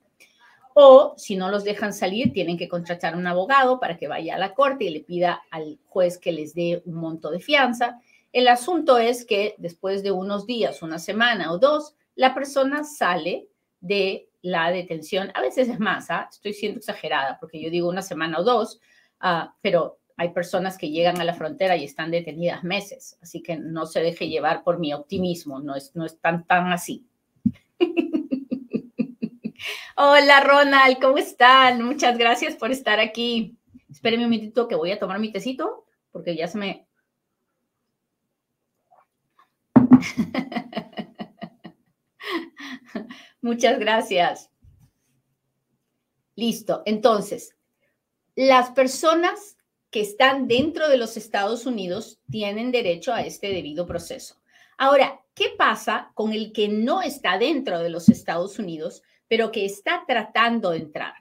O 0.76 1.16
si 1.18 1.36
no 1.36 1.50
los 1.50 1.64
dejan 1.64 1.94
salir, 1.94 2.32
tienen 2.32 2.60
que 2.60 2.70
contratar 2.70 3.16
a 3.16 3.18
un 3.18 3.26
abogado 3.26 3.80
para 3.80 3.98
que 3.98 4.08
vaya 4.08 4.36
a 4.36 4.38
la 4.38 4.54
corte 4.54 4.84
y 4.84 4.92
le 4.92 5.00
pida 5.00 5.42
al 5.50 5.80
juez 5.88 6.20
que 6.20 6.32
les 6.32 6.54
dé 6.54 6.84
un 6.86 6.94
monto 6.94 7.32
de 7.32 7.40
fianza. 7.40 8.00
El 8.32 8.48
asunto 8.48 9.00
es 9.00 9.26
que 9.26 9.56
después 9.58 10.04
de 10.04 10.12
unos 10.12 10.46
días, 10.46 10.84
una 10.84 11.00
semana 11.00 11.52
o 11.52 11.58
dos, 11.58 11.96
la 12.16 12.34
persona 12.34 12.84
sale 12.84 13.48
de 13.80 14.30
la 14.42 14.72
detención. 14.72 15.32
A 15.34 15.42
veces 15.42 15.70
es 15.70 15.80
más, 15.80 16.10
¿ah? 16.12 16.28
estoy 16.30 16.54
siendo 16.54 16.80
exagerada 16.80 17.38
porque 17.40 17.62
yo 17.62 17.70
digo 17.70 17.90
una 17.90 18.02
semana 18.02 18.40
o 18.40 18.44
dos, 18.44 18.80
ah, 19.20 19.56
pero 19.62 20.00
hay 20.16 20.30
personas 20.30 20.78
que 20.78 20.92
llegan 20.92 21.20
a 21.20 21.24
la 21.24 21.34
frontera 21.34 21.76
y 21.76 21.86
están 21.86 22.12
detenidas 22.12 22.64
meses, 22.64 23.18
así 23.22 23.42
que 23.42 23.58
no 23.58 23.86
se 23.86 24.02
deje 24.02 24.30
llevar 24.30 24.64
por 24.64 24.80
mi 24.80 24.94
optimismo, 24.94 25.60
no 25.60 25.76
es, 25.76 25.96
no 25.96 26.06
es 26.06 26.20
tan, 26.20 26.46
tan 26.46 26.72
así. 26.72 27.08
Hola 29.96 30.42
Ronald, 30.42 31.00
¿cómo 31.02 31.18
están? 31.18 31.84
Muchas 31.84 32.18
gracias 32.18 32.56
por 32.56 32.72
estar 32.72 33.00
aquí. 33.00 33.58
Espérenme 33.90 34.26
un 34.26 34.32
minutito 34.32 34.68
que 34.68 34.76
voy 34.76 34.92
a 34.92 35.00
tomar 35.00 35.20
mi 35.20 35.32
tecito 35.32 35.86
porque 36.12 36.36
ya 36.36 36.48
se 36.48 36.58
me... 36.58 36.88
Muchas 43.42 43.80
gracias. 43.80 44.50
Listo. 46.36 46.82
Entonces, 46.86 47.56
las 48.36 48.72
personas 48.72 49.58
que 49.92 50.02
están 50.02 50.48
dentro 50.48 50.90
de 50.90 50.98
los 50.98 51.18
Estados 51.18 51.66
Unidos 51.66 52.20
tienen 52.32 52.72
derecho 52.72 53.14
a 53.14 53.22
este 53.22 53.50
debido 53.50 53.86
proceso. 53.86 54.38
Ahora, 54.78 55.22
¿qué 55.36 55.52
pasa 55.56 56.12
con 56.16 56.34
el 56.34 56.52
que 56.52 56.68
no 56.68 57.02
está 57.04 57.38
dentro 57.38 57.80
de 57.80 57.92
los 57.92 58.10
Estados 58.10 58.58
Unidos, 58.58 59.04
pero 59.28 59.52
que 59.52 59.66
está 59.66 60.04
tratando 60.08 60.72
de 60.72 60.80
entrar? 60.80 61.14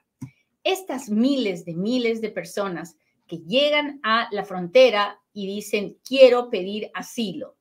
Estas 0.65 1.11
miles 1.11 1.67
de 1.67 1.75
miles 1.75 2.21
de 2.23 2.31
personas 2.31 2.97
que 3.27 3.39
llegan 3.39 4.01
a 4.03 4.29
la 4.33 4.45
frontera 4.45 5.21
y 5.35 5.47
dicen, 5.47 5.99
quiero 6.05 6.49
pedir 6.49 6.91
asilo. 6.95 7.57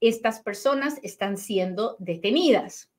Estas 0.00 0.40
personas 0.40 0.98
están 1.02 1.36
siendo 1.38 1.96
detenidas. 1.98 2.89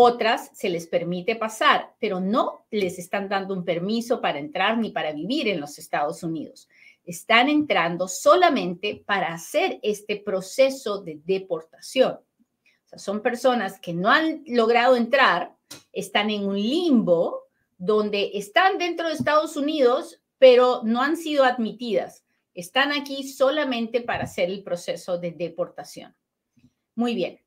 Otras 0.00 0.52
se 0.54 0.68
les 0.68 0.86
permite 0.86 1.34
pasar, 1.34 1.96
pero 1.98 2.20
no 2.20 2.66
les 2.70 3.00
están 3.00 3.28
dando 3.28 3.52
un 3.52 3.64
permiso 3.64 4.20
para 4.20 4.38
entrar 4.38 4.78
ni 4.78 4.90
para 4.90 5.10
vivir 5.10 5.48
en 5.48 5.60
los 5.60 5.76
Estados 5.76 6.22
Unidos. 6.22 6.68
Están 7.04 7.48
entrando 7.48 8.06
solamente 8.06 9.02
para 9.04 9.34
hacer 9.34 9.80
este 9.82 10.18
proceso 10.18 11.02
de 11.02 11.20
deportación. 11.24 12.20
Son 12.94 13.20
personas 13.20 13.80
que 13.80 13.92
no 13.92 14.08
han 14.08 14.44
logrado 14.46 14.94
entrar, 14.94 15.56
están 15.92 16.30
en 16.30 16.46
un 16.46 16.54
limbo 16.54 17.48
donde 17.76 18.30
están 18.34 18.78
dentro 18.78 19.08
de 19.08 19.14
Estados 19.14 19.56
Unidos, 19.56 20.22
pero 20.38 20.82
no 20.84 21.02
han 21.02 21.16
sido 21.16 21.42
admitidas. 21.42 22.24
Están 22.54 22.92
aquí 22.92 23.26
solamente 23.26 24.00
para 24.00 24.22
hacer 24.22 24.48
el 24.48 24.62
proceso 24.62 25.18
de 25.18 25.32
deportación. 25.32 26.14
Muy 26.94 27.16
bien. 27.16 27.40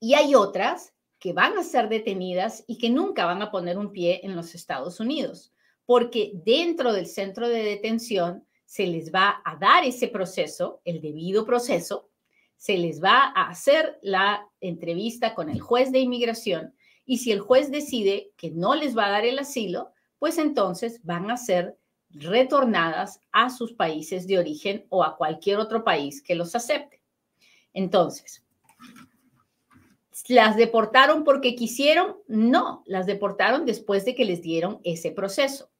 Y 0.00 0.12
hay 0.12 0.34
otras 0.34 0.92
que 1.20 1.34
van 1.34 1.56
a 1.58 1.62
ser 1.62 1.88
detenidas 1.88 2.64
y 2.66 2.78
que 2.78 2.90
nunca 2.90 3.26
van 3.26 3.42
a 3.42 3.50
poner 3.50 3.78
un 3.78 3.92
pie 3.92 4.20
en 4.24 4.34
los 4.34 4.54
Estados 4.54 4.98
Unidos, 4.98 5.52
porque 5.84 6.32
dentro 6.44 6.92
del 6.92 7.06
centro 7.06 7.48
de 7.48 7.62
detención 7.62 8.46
se 8.64 8.86
les 8.86 9.12
va 9.12 9.42
a 9.44 9.56
dar 9.56 9.84
ese 9.84 10.08
proceso, 10.08 10.80
el 10.84 11.00
debido 11.00 11.44
proceso, 11.44 12.08
se 12.56 12.78
les 12.78 13.02
va 13.02 13.32
a 13.34 13.48
hacer 13.48 13.98
la 14.02 14.48
entrevista 14.60 15.34
con 15.34 15.50
el 15.50 15.60
juez 15.60 15.92
de 15.92 15.98
inmigración 15.98 16.74
y 17.04 17.18
si 17.18 17.32
el 17.32 17.40
juez 17.40 17.70
decide 17.70 18.32
que 18.36 18.50
no 18.50 18.74
les 18.74 18.96
va 18.96 19.06
a 19.06 19.10
dar 19.10 19.24
el 19.24 19.38
asilo, 19.38 19.92
pues 20.18 20.38
entonces 20.38 21.00
van 21.02 21.30
a 21.30 21.36
ser 21.36 21.76
retornadas 22.10 23.20
a 23.32 23.50
sus 23.50 23.72
países 23.72 24.26
de 24.26 24.38
origen 24.38 24.86
o 24.88 25.04
a 25.04 25.16
cualquier 25.16 25.58
otro 25.58 25.84
país 25.84 26.22
que 26.22 26.34
los 26.34 26.54
acepte. 26.54 27.02
Entonces, 27.72 28.44
¿Las 30.28 30.56
deportaron 30.56 31.24
porque 31.24 31.54
quisieron? 31.54 32.16
No, 32.26 32.82
las 32.86 33.06
deportaron 33.06 33.64
después 33.64 34.04
de 34.04 34.14
que 34.14 34.24
les 34.24 34.42
dieron 34.42 34.80
ese 34.82 35.12
proceso. 35.12 35.70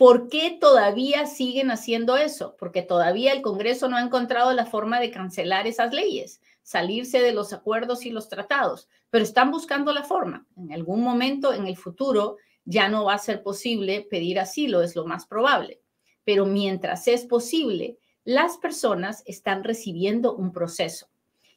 ¿Por 0.00 0.28
qué 0.28 0.56
todavía 0.58 1.26
siguen 1.26 1.70
haciendo 1.70 2.16
eso? 2.16 2.56
Porque 2.58 2.80
todavía 2.80 3.34
el 3.34 3.42
Congreso 3.42 3.86
no 3.86 3.98
ha 3.98 4.02
encontrado 4.02 4.52
la 4.54 4.64
forma 4.64 4.98
de 4.98 5.10
cancelar 5.10 5.66
esas 5.66 5.92
leyes, 5.92 6.40
salirse 6.62 7.20
de 7.20 7.32
los 7.32 7.52
acuerdos 7.52 8.06
y 8.06 8.10
los 8.10 8.30
tratados, 8.30 8.88
pero 9.10 9.24
están 9.24 9.50
buscando 9.50 9.92
la 9.92 10.04
forma. 10.04 10.46
En 10.56 10.72
algún 10.72 11.02
momento 11.02 11.52
en 11.52 11.66
el 11.66 11.76
futuro 11.76 12.38
ya 12.64 12.88
no 12.88 13.04
va 13.04 13.12
a 13.14 13.18
ser 13.18 13.42
posible 13.42 14.06
pedir 14.08 14.40
asilo, 14.40 14.80
es 14.80 14.96
lo 14.96 15.04
más 15.04 15.26
probable. 15.26 15.82
Pero 16.24 16.46
mientras 16.46 17.06
es 17.06 17.26
posible, 17.26 17.98
las 18.24 18.56
personas 18.56 19.22
están 19.26 19.64
recibiendo 19.64 20.34
un 20.34 20.50
proceso. 20.50 21.09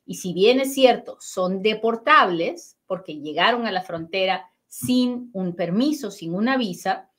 Y 0.05 0.15
si 0.15 0.33
bien 0.33 0.60
es 0.60 0.74
cierto, 0.74 1.17
son 1.19 1.62
deportables 1.62 2.77
porque 2.86 3.15
llegaron 3.15 3.65
a 3.65 3.72
la 3.72 3.81
frontera 3.81 4.50
sin 4.67 5.29
un 5.33 5.55
permiso, 5.55 6.12
sin 6.12 6.33
una 6.33 6.57
visa, 6.57 7.10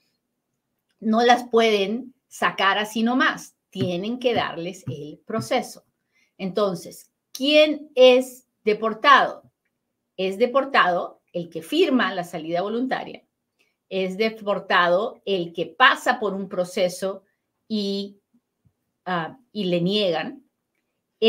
no 1.01 1.23
las 1.23 1.49
pueden 1.49 2.15
sacar 2.29 2.79
así 2.79 3.03
nomás. 3.03 3.57
Tienen 3.71 4.19
que 4.19 4.35
darles 4.35 4.85
el 4.87 5.21
proceso. 5.25 5.85
Entonces, 6.39 7.11
¿quién 7.33 7.91
es 7.95 8.47
deportado? 8.65 9.51
Es 10.17 10.39
deportado 10.39 11.23
el 11.33 11.49
que 11.49 11.63
firma 11.63 12.15
la 12.15 12.25
salida 12.25 12.63
voluntaria. 12.63 13.25
Es 13.89 14.17
deportado 14.17 15.23
el 15.25 15.53
que 15.53 15.67
pasa 15.67 16.19
por 16.19 16.35
un 16.35 16.49
proceso 16.49 17.25
y, 17.69 18.21
ah, 19.05 19.39
y 19.53 19.65
le 19.65 19.81
niegan 19.81 20.44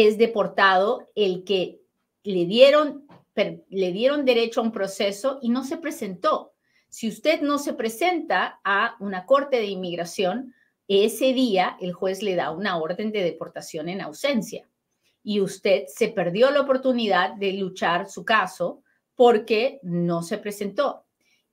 es 0.03 0.17
deportado 0.17 1.09
el 1.15 1.43
que 1.43 1.79
le 2.23 2.45
dieron 2.45 3.05
le 3.69 3.91
dieron 3.91 4.23
derecho 4.25 4.61
a 4.61 4.63
un 4.63 4.71
proceso 4.71 5.39
y 5.41 5.49
no 5.49 5.63
se 5.63 5.77
presentó. 5.77 6.53
Si 6.87 7.09
usted 7.09 7.41
no 7.41 7.57
se 7.57 7.73
presenta 7.73 8.59
a 8.63 8.95
una 8.99 9.25
corte 9.25 9.57
de 9.57 9.65
inmigración, 9.65 10.53
ese 10.87 11.33
día 11.33 11.75
el 11.81 11.91
juez 11.93 12.21
le 12.21 12.35
da 12.35 12.51
una 12.51 12.77
orden 12.77 13.11
de 13.11 13.23
deportación 13.23 13.89
en 13.89 14.01
ausencia 14.01 14.67
y 15.23 15.41
usted 15.41 15.85
se 15.87 16.09
perdió 16.09 16.51
la 16.51 16.61
oportunidad 16.61 17.33
de 17.33 17.53
luchar 17.53 18.09
su 18.09 18.23
caso 18.23 18.83
porque 19.15 19.79
no 19.81 20.23
se 20.23 20.37
presentó. 20.37 21.05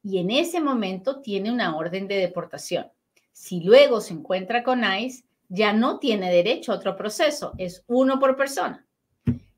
Y 0.03 0.19
en 0.19 0.31
ese 0.31 0.61
momento 0.61 1.21
tiene 1.21 1.51
una 1.51 1.77
orden 1.77 2.07
de 2.07 2.17
deportación. 2.17 2.91
Si 3.33 3.61
luego 3.61 4.01
se 4.01 4.15
encuentra 4.15 4.63
con 4.63 4.83
ICE, 4.85 5.25
ya 5.55 5.75
no 5.75 5.99
tiene 5.99 6.33
derecho 6.33 6.73
a 6.73 6.77
otro 6.77 6.97
proceso, 6.97 7.53
es 7.59 7.85
uno 7.87 8.19
por 8.19 8.37
persona. 8.37 8.87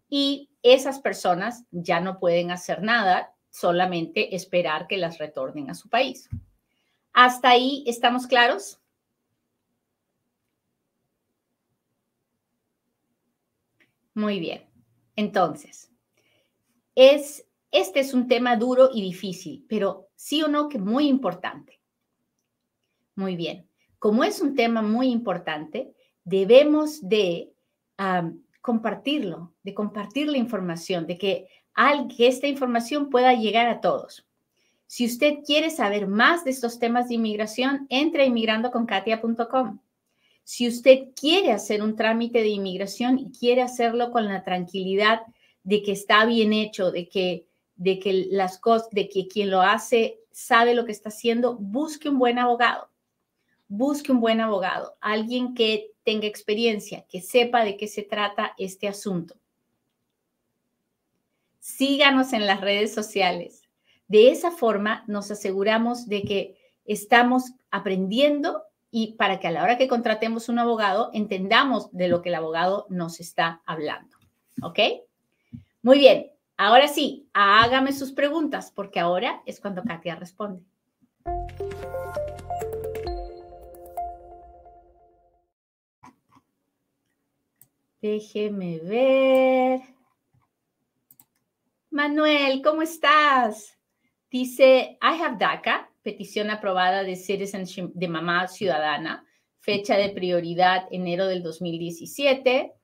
Y 0.08 0.50
esas 0.60 0.98
personas 0.98 1.66
ya 1.70 2.00
no 2.00 2.18
pueden 2.18 2.50
hacer 2.50 2.82
nada, 2.82 3.32
solamente 3.48 4.34
esperar 4.34 4.88
que 4.88 4.96
las 4.96 5.18
retornen 5.18 5.70
a 5.70 5.74
su 5.74 5.88
país. 5.88 6.28
¿Hasta 7.12 7.50
ahí 7.50 7.84
estamos 7.86 8.26
claros? 8.26 8.80
Muy 14.14 14.40
bien. 14.40 14.68
Entonces, 15.14 15.92
es, 16.96 17.46
este 17.70 18.00
es 18.00 18.14
un 18.14 18.26
tema 18.26 18.56
duro 18.56 18.90
y 18.92 19.00
difícil, 19.00 19.64
pero 19.68 20.08
sí 20.16 20.42
o 20.42 20.48
no 20.48 20.68
que 20.68 20.78
muy 20.78 21.06
importante. 21.06 21.80
Muy 23.14 23.36
bien. 23.36 23.68
Como 24.04 24.22
es 24.22 24.42
un 24.42 24.54
tema 24.54 24.82
muy 24.82 25.08
importante, 25.08 25.94
debemos 26.24 27.08
de 27.08 27.54
compartirlo, 28.60 29.54
de 29.62 29.72
compartir 29.72 30.28
la 30.28 30.36
información, 30.36 31.06
de 31.06 31.16
que, 31.16 31.48
esta 32.18 32.46
información 32.46 33.08
pueda 33.08 33.32
llegar 33.32 33.66
a 33.66 33.80
todos. 33.80 34.26
Si 34.86 35.06
usted 35.06 35.36
quiere 35.46 35.70
saber 35.70 36.06
más 36.06 36.44
de 36.44 36.50
estos 36.50 36.78
temas 36.78 37.08
de 37.08 37.14
inmigración, 37.14 37.86
entre 37.88 38.24
a 38.24 38.26
inmigrandoconkatia.com. 38.26 39.78
Si 40.42 40.68
usted 40.68 41.08
quiere 41.18 41.52
hacer 41.52 41.82
un 41.82 41.96
trámite 41.96 42.40
de 42.40 42.48
inmigración 42.48 43.18
y 43.18 43.30
quiere 43.30 43.62
hacerlo 43.62 44.10
con 44.10 44.26
la 44.26 44.44
tranquilidad 44.44 45.22
de 45.62 45.82
que 45.82 45.92
está 45.92 46.26
bien 46.26 46.52
hecho, 46.52 46.90
de 46.90 47.08
que, 47.08 47.46
de 47.76 47.98
que 47.98 48.26
las 48.30 48.58
cosas, 48.58 48.90
de 48.90 49.08
que 49.08 49.28
quien 49.28 49.50
lo 49.50 49.62
hace 49.62 50.18
sabe 50.30 50.74
lo 50.74 50.84
que 50.84 50.92
está 50.92 51.08
haciendo, 51.08 51.56
busque 51.56 52.10
un 52.10 52.18
buen 52.18 52.38
abogado. 52.38 52.90
Busque 53.68 54.12
un 54.12 54.20
buen 54.20 54.40
abogado, 54.40 54.96
alguien 55.00 55.54
que 55.54 55.92
tenga 56.04 56.26
experiencia, 56.26 57.04
que 57.08 57.20
sepa 57.20 57.64
de 57.64 57.76
qué 57.76 57.88
se 57.88 58.02
trata 58.02 58.54
este 58.58 58.88
asunto. 58.88 59.36
Síganos 61.60 62.32
en 62.34 62.46
las 62.46 62.60
redes 62.60 62.92
sociales. 62.92 63.62
De 64.06 64.30
esa 64.30 64.50
forma 64.50 65.02
nos 65.06 65.30
aseguramos 65.30 66.06
de 66.08 66.22
que 66.22 66.56
estamos 66.84 67.52
aprendiendo 67.70 68.62
y 68.90 69.14
para 69.14 69.40
que 69.40 69.48
a 69.48 69.50
la 69.50 69.62
hora 69.62 69.78
que 69.78 69.88
contratemos 69.88 70.48
un 70.48 70.58
abogado 70.58 71.10
entendamos 71.14 71.90
de 71.90 72.08
lo 72.08 72.22
que 72.22 72.28
el 72.28 72.36
abogado 72.36 72.86
nos 72.90 73.18
está 73.18 73.62
hablando. 73.66 74.16
¿Ok? 74.62 74.78
Muy 75.82 75.98
bien. 75.98 76.30
Ahora 76.56 76.86
sí, 76.86 77.28
hágame 77.32 77.92
sus 77.92 78.12
preguntas 78.12 78.70
porque 78.72 79.00
ahora 79.00 79.42
es 79.46 79.58
cuando 79.58 79.82
Katia 79.82 80.14
responde. 80.14 80.62
Déjeme 88.04 88.80
ver. 88.80 89.80
Manuel, 91.88 92.60
¿cómo 92.60 92.82
estás? 92.82 93.78
Dice, 94.30 94.98
I 95.00 95.22
have 95.22 95.38
DACA 95.38 95.90
petición 96.02 96.50
aprobada 96.50 97.02
de 97.02 97.16
Citizenship 97.16 97.92
de 97.94 98.08
Mamá 98.08 98.46
Ciudadana, 98.46 99.24
fecha 99.58 99.96
de 99.96 100.10
prioridad 100.10 100.86
enero 100.90 101.26
del 101.26 101.42
2017. 101.42 102.74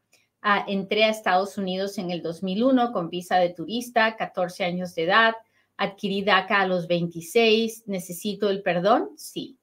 Ah, 0.41 0.65
entré 0.67 1.05
a 1.05 1.11
Estados 1.11 1.59
Unidos 1.59 1.99
en 1.99 2.11
el 2.11 2.23
2001 2.23 2.91
con 2.91 3.11
visa 3.11 3.37
de 3.37 3.51
turista, 3.51 4.17
14 4.17 4.65
años 4.65 4.95
de 4.95 5.03
edad. 5.03 5.35
Adquirí 5.77 6.23
DACA 6.23 6.63
a 6.63 6.67
los 6.67 6.89
26. 6.89 7.89
¿Necesito 7.89 8.49
el 8.49 8.63
perdón? 8.63 9.11
Sí. 9.19 9.59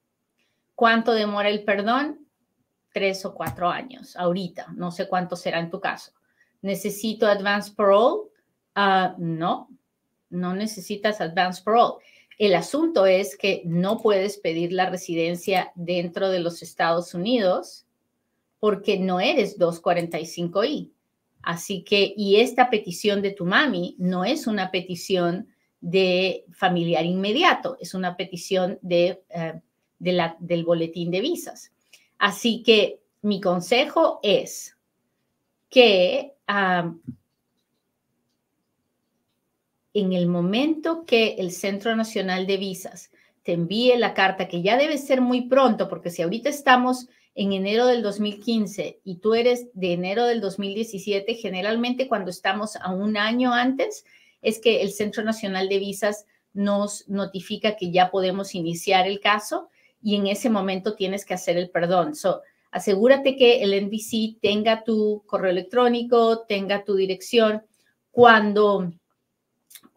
¿Cuánto 0.75 1.13
demora 1.13 1.49
el 1.49 1.63
perdón? 1.63 2.26
Tres 2.93 3.25
o 3.25 3.33
cuatro 3.33 3.69
años, 3.69 4.15
ahorita. 4.15 4.73
No 4.75 4.91
sé 4.91 5.07
cuánto 5.07 5.35
será 5.35 5.59
en 5.59 5.69
tu 5.69 5.79
caso. 5.79 6.11
¿Necesito 6.61 7.27
advance 7.27 7.71
parole? 7.71 8.29
Ah, 8.75 9.15
no, 9.17 9.69
no 10.29 10.53
necesitas 10.53 11.21
advance 11.21 11.61
parole. 11.63 12.03
El 12.37 12.53
asunto 12.53 13.05
es 13.05 13.35
que 13.35 13.63
no 13.65 13.99
puedes 13.99 14.37
pedir 14.37 14.71
la 14.71 14.89
residencia 14.89 15.71
dentro 15.75 16.29
de 16.29 16.39
los 16.39 16.61
Estados 16.61 17.13
Unidos 17.13 17.85
porque 18.59 18.99
no 18.99 19.19
eres 19.19 19.57
245I. 19.57 20.91
Así 21.41 21.83
que, 21.83 22.13
y 22.15 22.37
esta 22.37 22.69
petición 22.69 23.21
de 23.21 23.31
tu 23.31 23.45
mami 23.45 23.95
no 23.97 24.25
es 24.25 24.47
una 24.47 24.69
petición 24.69 25.47
de 25.79 26.45
familiar 26.51 27.05
inmediato, 27.05 27.77
es 27.79 27.93
una 27.93 28.17
petición 28.17 28.79
de, 28.81 29.23
eh, 29.29 29.61
del 29.99 30.65
boletín 30.65 31.11
de 31.11 31.21
visas. 31.21 31.71
Así 32.17 32.63
que 32.63 33.01
mi 33.21 33.41
consejo 33.41 34.19
es 34.23 34.77
que 35.69 36.33
ah, 36.47 36.93
en 39.93 40.13
el 40.13 40.27
momento 40.27 41.05
que 41.05 41.35
el 41.39 41.51
Centro 41.51 41.95
Nacional 41.95 42.47
de 42.47 42.57
Visas 42.57 43.11
te 43.43 43.53
envíe 43.53 43.95
la 43.97 44.13
carta, 44.13 44.47
que 44.47 44.61
ya 44.61 44.77
debe 44.77 44.97
ser 44.97 45.21
muy 45.21 45.47
pronto, 45.47 45.87
porque 45.87 46.09
si 46.09 46.21
ahorita 46.21 46.49
estamos 46.49 47.07
en 47.33 47.53
enero 47.53 47.85
del 47.85 48.01
2015 48.01 48.99
y 49.03 49.15
tú 49.17 49.35
eres 49.35 49.67
de 49.73 49.93
enero 49.93 50.25
del 50.25 50.41
2017, 50.41 51.35
generalmente 51.35 52.07
cuando 52.07 52.29
estamos 52.29 52.75
a 52.75 52.91
un 52.91 53.15
año 53.15 53.53
antes, 53.53 54.05
es 54.41 54.59
que 54.59 54.81
el 54.81 54.91
Centro 54.91 55.23
Nacional 55.23 55.69
de 55.69 55.79
Visas 55.79 56.25
nos 56.53 57.07
notifica 57.07 57.75
que 57.75 57.91
ya 57.91 58.11
podemos 58.11 58.55
iniciar 58.55 59.07
el 59.07 59.19
caso 59.19 59.69
y 60.01 60.15
en 60.15 60.27
ese 60.27 60.49
momento 60.49 60.95
tienes 60.95 61.25
que 61.25 61.33
hacer 61.33 61.57
el 61.57 61.69
perdón. 61.69 62.15
So, 62.15 62.41
asegúrate 62.71 63.35
que 63.35 63.61
el 63.63 63.85
NBC 63.85 64.39
tenga 64.41 64.83
tu 64.83 65.23
correo 65.25 65.51
electrónico, 65.51 66.45
tenga 66.47 66.83
tu 66.83 66.95
dirección. 66.95 67.63
Cuando 68.11 68.91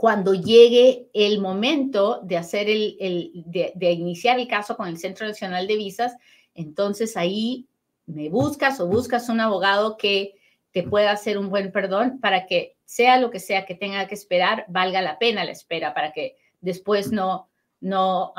cuando 0.00 0.32
llegue 0.32 1.10
el 1.12 1.42
momento 1.42 2.20
de 2.22 2.38
hacer 2.38 2.70
el, 2.70 2.96
de, 3.44 3.92
iniciar 3.92 4.40
el 4.40 4.48
caso 4.48 4.74
con 4.74 4.88
el 4.88 4.96
Centro 4.96 5.26
Nacional 5.26 5.66
de 5.66 5.76
Visas, 5.76 6.16
entonces 6.54 7.18
ahí 7.18 7.66
me 8.06 8.30
buscas 8.30 8.80
o 8.80 8.86
buscas 8.86 9.28
un 9.28 9.40
abogado 9.40 9.98
que 9.98 10.36
te 10.72 10.84
pueda 10.84 11.10
hacer 11.10 11.36
un 11.36 11.50
buen 11.50 11.70
perdón 11.70 12.18
para 12.18 12.46
que 12.46 12.78
sea 12.86 13.18
lo 13.18 13.30
que 13.30 13.40
sea 13.40 13.66
que 13.66 13.74
tenga 13.74 14.08
que 14.08 14.14
esperar, 14.14 14.64
valga 14.68 15.02
la 15.02 15.18
pena 15.18 15.44
la 15.44 15.50
espera, 15.50 15.92
para 15.92 16.12
que 16.12 16.38
después 16.62 17.12
no, 17.12 17.50
no, 17.80 18.32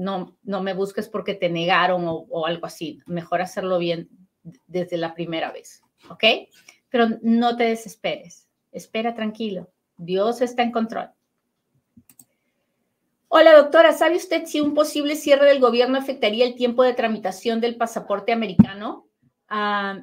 no, 0.00 0.34
no 0.42 0.62
me 0.62 0.72
busques 0.72 1.10
porque 1.10 1.34
te 1.34 1.50
negaron 1.50 2.04
o, 2.06 2.46
algo 2.46 2.66
así. 2.66 3.00
Mejor 3.04 3.42
hacerlo 3.42 3.78
bien 3.78 4.08
desde 4.66 4.96
la 4.96 5.12
primera 5.12 5.52
vez, 5.52 5.82
¿ok? 6.08 6.24
Pero 6.88 7.08
no 7.20 7.56
te 7.58 7.64
desesperes, 7.64 8.48
espera 8.72 9.14
tranquilo. 9.14 9.70
Dios 9.98 10.40
está 10.40 10.62
en 10.62 10.72
control. 10.72 11.10
Hola, 13.28 13.54
doctora. 13.54 13.92
¿Sabe 13.92 14.16
usted 14.16 14.46
si 14.46 14.60
un 14.60 14.72
posible 14.72 15.16
cierre 15.16 15.44
del 15.46 15.60
gobierno 15.60 15.98
afectaría 15.98 16.46
el 16.46 16.54
tiempo 16.54 16.82
de 16.82 16.94
tramitación 16.94 17.60
del 17.60 17.76
pasaporte 17.76 18.32
americano? 18.32 19.06
Ah, 19.48 20.00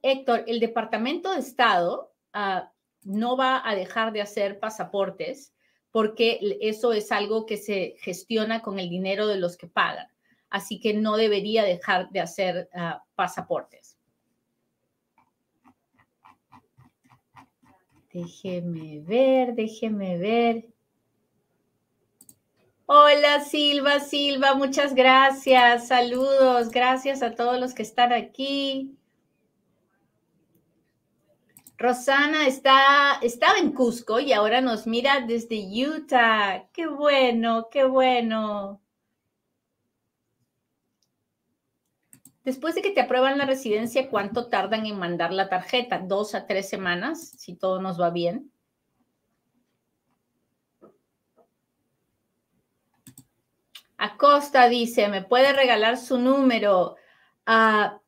Héctor, 0.00 0.44
el 0.46 0.60
Departamento 0.60 1.32
de 1.32 1.40
Estado 1.40 2.14
ah, 2.32 2.70
no 3.02 3.36
va 3.36 3.68
a 3.68 3.74
dejar 3.74 4.12
de 4.12 4.22
hacer 4.22 4.60
pasaportes 4.60 5.55
porque 5.96 6.58
eso 6.60 6.92
es 6.92 7.10
algo 7.10 7.46
que 7.46 7.56
se 7.56 7.94
gestiona 8.00 8.60
con 8.60 8.78
el 8.78 8.90
dinero 8.90 9.26
de 9.28 9.38
los 9.38 9.56
que 9.56 9.66
pagan. 9.66 10.06
Así 10.50 10.78
que 10.78 10.92
no 10.92 11.16
debería 11.16 11.64
dejar 11.64 12.10
de 12.10 12.20
hacer 12.20 12.68
ah, 12.74 13.02
pasaportes. 13.14 13.96
Déjeme 18.12 19.00
ver, 19.00 19.54
déjeme 19.54 20.18
ver. 20.18 20.68
Hola 22.84 23.40
Silva, 23.40 23.98
Silva, 24.00 24.54
muchas 24.54 24.94
gracias. 24.94 25.88
Saludos, 25.88 26.68
gracias 26.68 27.22
a 27.22 27.34
todos 27.34 27.58
los 27.58 27.72
que 27.72 27.84
están 27.84 28.12
aquí. 28.12 28.98
Rosana 31.78 32.46
está, 32.46 33.18
estaba 33.20 33.58
en 33.58 33.72
Cusco 33.72 34.18
y 34.18 34.32
ahora 34.32 34.60
nos 34.60 34.86
mira 34.86 35.20
desde 35.20 35.62
Utah. 35.86 36.68
Qué 36.72 36.86
bueno, 36.86 37.68
qué 37.70 37.84
bueno. 37.84 38.80
Después 42.44 42.74
de 42.76 42.82
que 42.82 42.92
te 42.92 43.00
aprueban 43.00 43.38
la 43.38 43.44
residencia, 43.44 44.08
¿cuánto 44.08 44.48
tardan 44.48 44.86
en 44.86 44.98
mandar 44.98 45.32
la 45.32 45.48
tarjeta? 45.48 45.98
Dos 45.98 46.34
a 46.34 46.46
tres 46.46 46.68
semanas, 46.68 47.32
si 47.36 47.56
todo 47.56 47.82
nos 47.82 48.00
va 48.00 48.10
bien. 48.10 48.50
Acosta 53.98 54.68
dice, 54.68 55.08
¿me 55.08 55.22
puede 55.22 55.52
regalar 55.52 55.98
su 55.98 56.18
número? 56.18 56.96
Uh, 57.46 57.98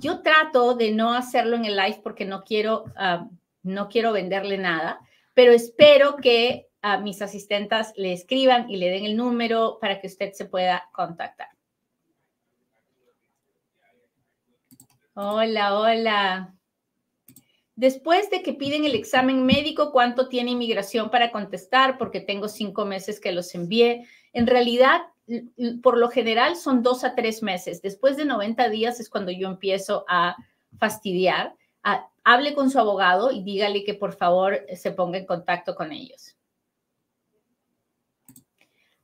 yo 0.00 0.22
trato 0.22 0.74
de 0.74 0.92
no 0.92 1.14
hacerlo 1.14 1.56
en 1.56 1.64
el 1.64 1.76
live 1.76 2.00
porque 2.02 2.24
no 2.24 2.44
quiero, 2.44 2.84
ah, 2.96 3.28
no 3.62 3.88
quiero 3.88 4.12
venderle 4.12 4.58
nada, 4.58 5.00
pero 5.34 5.52
espero 5.52 6.16
que 6.16 6.68
a 6.82 6.98
mis 6.98 7.22
asistentas 7.22 7.92
le 7.96 8.12
escriban 8.12 8.70
y 8.70 8.76
le 8.76 8.90
den 8.90 9.04
el 9.04 9.16
número 9.16 9.78
para 9.80 10.00
que 10.00 10.06
usted 10.06 10.32
se 10.32 10.44
pueda 10.44 10.88
contactar. 10.92 11.48
Hola, 15.14 15.78
hola. 15.78 16.54
Después 17.74 18.30
de 18.30 18.42
que 18.42 18.54
piden 18.54 18.84
el 18.84 18.94
examen 18.94 19.44
médico, 19.46 19.92
¿cuánto 19.92 20.28
tiene 20.28 20.52
inmigración 20.52 21.10
para 21.10 21.30
contestar? 21.30 21.98
Porque 21.98 22.20
tengo 22.20 22.48
cinco 22.48 22.84
meses 22.84 23.20
que 23.20 23.32
los 23.32 23.54
envié. 23.54 24.04
En 24.32 24.46
realidad, 24.46 25.02
por 25.82 25.98
lo 25.98 26.08
general 26.08 26.56
son 26.56 26.82
dos 26.82 27.04
a 27.04 27.14
tres 27.14 27.42
meses. 27.42 27.82
Después 27.82 28.16
de 28.16 28.24
90 28.24 28.68
días 28.68 29.00
es 29.00 29.10
cuando 29.10 29.30
yo 29.30 29.48
empiezo 29.48 30.04
a 30.08 30.36
fastidiar. 30.78 31.54
hable 32.24 32.54
con 32.54 32.70
su 32.70 32.78
abogado 32.78 33.30
y 33.30 33.42
dígale 33.42 33.84
que 33.84 33.94
por 33.94 34.12
favor 34.14 34.66
se 34.74 34.92
ponga 34.92 35.18
en 35.18 35.26
contacto 35.26 35.74
con 35.74 35.92
ellos. 35.92 36.36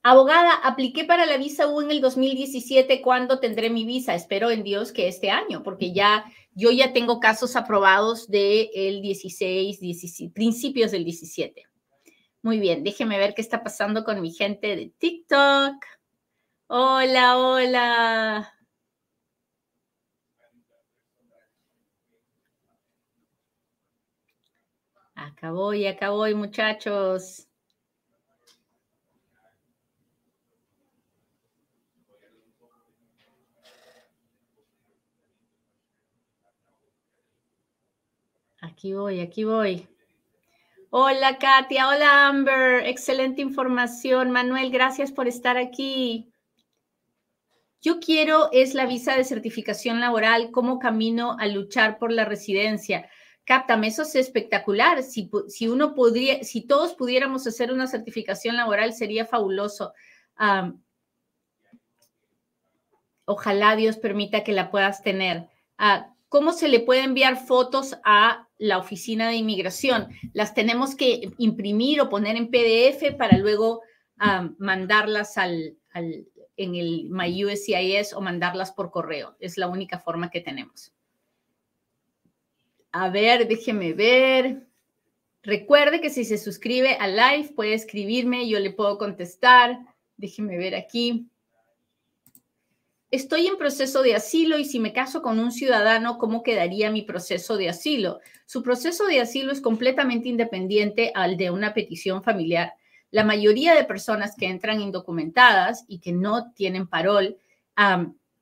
Abogada, 0.07 0.53
apliqué 0.57 1.05
para 1.05 1.25
la 1.25 1.39
visa 1.39 1.67
U 1.67 1.81
en 1.81 1.91
el 1.91 2.03
2017. 2.03 3.01
¿Cuándo 3.01 3.41
tendré 3.41 3.71
mi 3.71 3.87
visa? 3.87 4.15
Espero 4.15 4.51
en 4.51 4.63
Dios 4.63 4.93
que 4.93 5.09
este 5.09 5.31
año, 5.31 5.63
porque 5.63 5.95
ya 5.95 6.27
yo 6.53 6.71
ya 6.71 6.93
tengo 6.93 7.21
casos 7.21 7.57
aprobados 7.57 8.29
del 8.29 8.69
el 8.75 9.01
16, 9.01 9.81
17, 9.81 10.35
principios 10.35 10.91
del 10.91 11.05
17. 11.05 11.65
Muy 12.44 12.61
bien, 12.61 12.85
déjeme 12.85 13.16
ver 13.16 13.35
qué 13.35 13.40
está 13.40 13.62
pasando 13.62 14.04
con 14.04 14.20
mi 14.20 14.30
gente 14.30 14.76
de 14.76 14.92
TikTok. 14.98 15.83
Hola, 16.66 17.38
hola. 17.38 18.52
Acá 25.14 25.52
voy, 25.52 25.87
acá 25.87 26.11
voy, 26.11 26.35
muchachos. 26.35 27.48
Aquí 38.61 38.92
voy, 38.92 39.20
aquí 39.20 39.44
voy. 39.44 39.93
Hola 40.96 41.38
Katia, 41.38 41.88
hola 41.88 42.28
Amber, 42.28 42.87
excelente 42.87 43.42
información. 43.42 44.30
Manuel, 44.30 44.70
gracias 44.70 45.11
por 45.11 45.26
estar 45.26 45.57
aquí. 45.57 46.33
Yo 47.83 47.98
quiero 47.98 48.48
es 48.52 48.74
la 48.74 48.87
visa 48.87 49.16
de 49.16 49.24
certificación 49.24 49.98
laboral 49.98 50.52
como 50.52 50.78
camino 50.78 51.37
a 51.40 51.48
luchar 51.48 51.98
por 51.98 52.12
la 52.12 52.24
residencia. 52.24 53.11
Captame, 53.42 53.88
eso 53.88 54.02
es 54.02 54.14
espectacular. 54.14 55.02
Si, 55.02 55.28
si 55.48 55.66
uno 55.66 55.96
podría, 55.96 56.44
si 56.44 56.61
todos 56.61 56.94
pudiéramos 56.94 57.44
hacer 57.48 57.72
una 57.72 57.88
certificación 57.88 58.57
laboral, 58.57 58.92
sería 58.92 59.26
fabuloso. 59.26 59.94
ojalá 63.24 63.74
Dios 63.74 63.96
permita 63.96 64.44
que 64.44 64.52
la 64.52 64.70
puedas 64.70 65.02
tener. 65.02 65.48
Ah, 65.76 66.14
¿Cómo 66.28 66.52
se 66.52 66.68
le 66.68 66.78
puede 66.78 67.02
enviar 67.02 67.44
fotos 67.44 67.98
a 68.04 68.43
la 68.59 68.79
oficina 68.79 69.29
de 69.29 69.37
inmigración? 69.37 70.09
Las 70.33 70.55
tenemos 70.55 70.95
que 70.95 71.31
imprimir 71.38 72.01
o 72.01 72.09
poner 72.09 72.37
en 72.37 72.51
PDF 72.51 73.14
para 73.17 73.37
luego 73.38 73.83
mandarlas 74.59 75.37
al, 75.38 75.77
en 76.57 76.75
el 76.75 77.09
MyUSCIS 77.11 78.12
o 78.14 78.21
mandarlas 78.21 78.73
por 78.73 78.90
correo. 78.90 79.37
Es 79.40 79.59
la 79.59 79.69
única 79.69 79.99
forma 79.99 80.31
que 80.31 80.40
tenemos. 80.40 80.93
A 82.93 83.09
ver, 83.11 83.49
déjeme 83.49 83.93
ver. 83.93 84.67
Recuerde 85.43 86.01
que 86.01 86.11
si 86.11 86.25
se 86.25 86.38
suscribe 86.38 86.95
al 86.95 87.17
live 87.17 87.53
puede 87.55 87.75
escribirme, 87.75 88.49
yo 88.49 88.61
le 88.61 88.71
puedo 88.71 88.99
contestar. 88.99 89.79
Déjeme 90.17 90.57
ver 90.57 90.75
aquí 90.75 91.29
estoy 93.11 93.47
en 93.47 93.57
proceso 93.57 94.03
de 94.03 94.14
asilo 94.14 94.59
y 94.59 94.64
si 94.64 94.81
me 94.81 94.93
caso 94.93 95.23
con 95.23 95.38
un 95.38 95.53
ciudadano, 95.53 96.19
¿cómo 96.19 96.43
quedaría 96.43 96.90
mi 96.90 97.03
proceso 97.03 97.57
de 97.57 97.69
asilo? 97.69 98.21
Su 98.47 98.62
proceso 98.62 99.07
de 99.07 99.21
asilo 99.21 99.53
es 99.53 99.61
completamente 99.61 100.29
independiente 100.29 101.12
al 101.14 101.37
de 101.37 101.51
una 101.51 101.75
petición 101.75 102.23
familiar. 102.23 102.75
La 103.11 103.25
mayoría 103.25 103.75
de 103.75 103.85
personas 103.85 104.35
que 104.37 104.47
entran 104.47 104.81
indocumentadas 104.81 105.85
y 105.87 106.01
que 106.01 106.12
no 106.12 106.53
tienen 106.53 106.88
parol, 106.88 107.37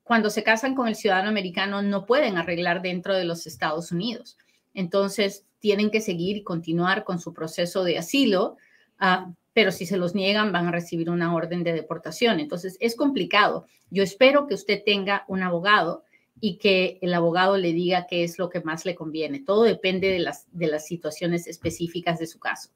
cuando 0.03 0.31
se 0.31 0.42
casan 0.42 0.75
con 0.75 0.88
el 0.88 0.96
ciudadano 0.96 1.29
americano, 1.29 1.83
no 1.83 2.07
pueden 2.07 2.38
arreglar 2.38 2.81
dentro 2.81 3.14
de 3.14 3.25
los 3.25 3.46
Estados 3.46 3.92
Unidos. 3.92 4.38
Entonces, 4.75 5.44
tienen 5.59 5.90
que 5.90 6.01
seguir 6.01 6.38
y 6.38 6.42
continuar 6.42 7.05
con 7.05 7.20
su 7.20 7.35
proceso 7.35 7.85
de 7.85 7.98
asilo. 7.98 8.57
Ah, 8.98 9.31
pero 9.52 9.72
si 9.72 9.86
se 9.86 9.96
los 9.96 10.14
niegan 10.14 10.52
van 10.52 10.66
a 10.66 10.72
recibir 10.72 11.10
una 11.10 11.34
orden 11.34 11.62
de 11.62 11.72
deportación. 11.72 12.40
Entonces, 12.40 12.76
es 12.80 12.96
complicado. 12.96 13.66
Yo 13.90 14.02
espero 14.02 14.46
que 14.46 14.54
usted 14.54 14.82
tenga 14.84 15.24
un 15.28 15.42
abogado 15.42 16.04
y 16.40 16.56
que 16.56 16.98
el 17.02 17.14
abogado 17.14 17.56
le 17.56 17.72
diga 17.72 18.06
qué 18.08 18.24
es 18.24 18.38
lo 18.38 18.48
que 18.48 18.60
más 18.60 18.84
le 18.84 18.94
conviene. 18.94 19.40
Todo 19.40 19.62
depende 19.62 20.08
de 20.08 20.18
las, 20.18 20.46
de 20.50 20.66
las 20.66 20.86
situaciones 20.86 21.46
específicas 21.46 22.18
de 22.18 22.26
su 22.26 22.38
caso. 22.38 22.70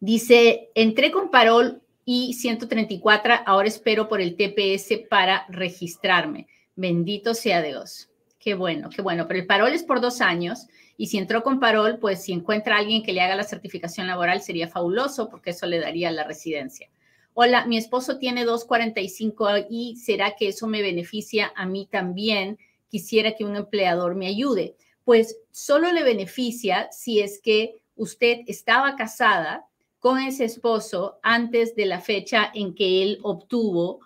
Dice, 0.00 0.70
entré 0.74 1.10
con 1.10 1.30
parol 1.30 1.82
y 2.04 2.32
134, 2.34 3.34
ahora 3.44 3.68
espero 3.68 4.08
por 4.08 4.20
el 4.20 4.36
TPS 4.36 5.06
para 5.10 5.44
registrarme. 5.48 6.46
Bendito 6.74 7.34
sea 7.34 7.60
Dios. 7.60 8.08
Qué 8.38 8.54
bueno, 8.54 8.88
qué 8.88 9.02
bueno. 9.02 9.26
Pero 9.28 9.40
el 9.40 9.46
parol 9.46 9.72
es 9.72 9.82
por 9.82 10.00
dos 10.00 10.20
años 10.20 10.66
y 11.00 11.06
si 11.06 11.16
entró 11.16 11.44
con 11.44 11.60
parol, 11.60 11.98
pues 12.00 12.24
si 12.24 12.32
encuentra 12.32 12.74
a 12.74 12.80
alguien 12.80 13.04
que 13.04 13.12
le 13.12 13.20
haga 13.20 13.36
la 13.36 13.44
certificación 13.44 14.08
laboral 14.08 14.42
sería 14.42 14.66
fabuloso 14.66 15.30
porque 15.30 15.50
eso 15.50 15.64
le 15.64 15.78
daría 15.78 16.10
la 16.10 16.24
residencia. 16.24 16.90
Hola, 17.34 17.66
mi 17.66 17.78
esposo 17.78 18.18
tiene 18.18 18.44
245 18.44 19.48
y 19.70 19.94
será 19.96 20.34
que 20.34 20.48
eso 20.48 20.66
me 20.66 20.82
beneficia 20.82 21.52
a 21.54 21.66
mí 21.66 21.88
también. 21.88 22.58
Quisiera 22.88 23.36
que 23.36 23.44
un 23.44 23.54
empleador 23.54 24.16
me 24.16 24.26
ayude. 24.26 24.74
Pues 25.04 25.38
solo 25.52 25.92
le 25.92 26.02
beneficia 26.02 26.90
si 26.90 27.20
es 27.20 27.40
que 27.40 27.80
usted 27.94 28.40
estaba 28.48 28.96
casada 28.96 29.66
con 30.00 30.18
ese 30.18 30.46
esposo 30.46 31.20
antes 31.22 31.76
de 31.76 31.86
la 31.86 32.00
fecha 32.00 32.50
en 32.52 32.74
que 32.74 33.04
él 33.04 33.20
obtuvo 33.22 34.00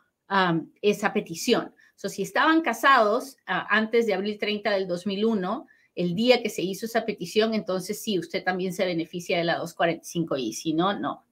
esa 0.82 1.14
petición. 1.14 1.74
So, 1.96 2.08
si 2.08 2.22
estaban 2.22 2.62
casados 2.62 3.36
ah, 3.46 3.66
antes 3.70 4.06
de 4.06 4.14
abril 4.14 4.38
30 4.38 4.70
del 4.70 4.88
2001, 4.88 5.66
el 5.94 6.14
día 6.14 6.42
que 6.42 6.50
se 6.50 6.62
hizo 6.62 6.86
esa 6.86 7.04
petición, 7.04 7.54
entonces 7.54 8.02
sí, 8.02 8.18
usted 8.18 8.42
también 8.42 8.72
se 8.72 8.84
beneficia 8.84 9.38
de 9.38 9.44
la 9.44 9.58
245 9.58 10.36
y 10.36 10.52
si 10.52 10.72
no, 10.72 10.98
no. 10.98 11.24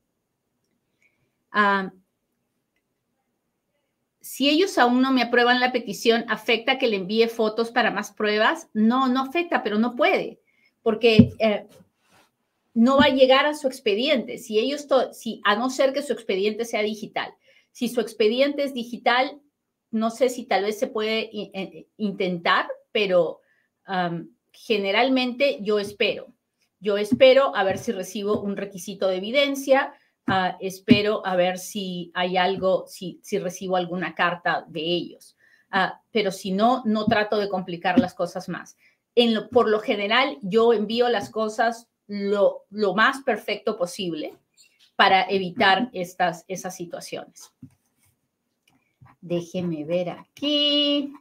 Ah, 1.51 1.93
si 4.21 4.49
ellos 4.49 4.77
aún 4.79 5.01
no 5.01 5.13
me 5.13 5.23
aprueban 5.23 5.61
la 5.61 5.73
petición, 5.73 6.25
¿afecta 6.29 6.79
que 6.79 6.89
le 6.89 6.97
envíe 6.97 7.27
fotos 7.27 7.71
para 7.71 7.91
más 7.91 8.13
pruebas? 8.13 8.69
No, 8.75 9.09
no 9.09 9.23
afecta, 9.23 9.63
pero 9.63 9.79
no 9.79 9.97
puede, 9.97 10.41
porque 10.83 11.33
eh, 11.39 11.67
no 12.75 12.99
va 12.99 13.07
a 13.07 13.15
llegar 13.15 13.47
a 13.47 13.55
su 13.55 13.67
expediente. 13.67 14.39
Si 14.39 14.59
ellos, 14.59 14.87
si, 15.13 15.41
a 15.45 15.57
no 15.57 15.71
ser 15.71 15.93
que 15.93 16.03
su 16.03 16.13
expediente 16.13 16.65
sea 16.65 16.83
digital. 16.83 17.33
Si 17.73 17.89
su 17.89 18.01
expediente 18.01 18.63
es 18.63 18.75
digital, 18.75 19.41
no 19.91 20.11
sé 20.11 20.29
si 20.29 20.45
tal 20.45 20.65
vez 20.65 20.79
se 20.79 20.87
puede 20.87 21.31
eh, 21.33 21.89
intentar, 21.97 22.69
pero 22.93 23.41
generalmente 24.53 25.59
yo 25.63 25.79
espero. 25.79 26.33
Yo 26.79 26.97
espero 26.97 27.55
a 27.55 27.65
ver 27.65 27.79
si 27.79 27.93
recibo 27.93 28.41
un 28.41 28.57
requisito 28.57 29.09
de 29.09 29.17
evidencia, 29.17 29.93
ah, 30.27 30.57
espero 30.61 31.25
a 31.27 31.37
ver 31.37 31.59
si 31.59 32.11
hay 32.15 32.37
algo, 32.37 32.87
si, 32.87 33.21
si 33.23 33.39
recibo 33.39 33.77
alguna 33.77 34.15
carta 34.15 34.65
de 34.69 34.81
ellos. 34.81 35.37
Ah, 35.71 36.01
pero 36.11 36.33
si 36.33 36.53
no, 36.53 36.83
no 36.87 37.05
trato 37.07 37.37
de 37.39 37.49
complicar 37.49 37.99
las 37.99 38.15
cosas 38.15 38.49
más. 38.49 38.77
En 39.15 39.49
por 39.51 39.69
lo 39.69 39.81
general, 39.81 40.39
yo 40.43 40.73
envío 40.73 41.09
las 41.09 41.31
cosas 41.31 41.89
lo, 42.07 42.65
lo 42.71 42.95
más 42.95 43.23
perfecto 43.23 43.77
posible 43.77 44.35
para 44.97 45.23
evitar 45.29 45.91
estas, 45.93 46.45
esas 46.49 46.77
situaciones. 46.77 47.53
Déjeme 49.21 49.85
ver 49.85 50.11
aquí. 50.11 51.13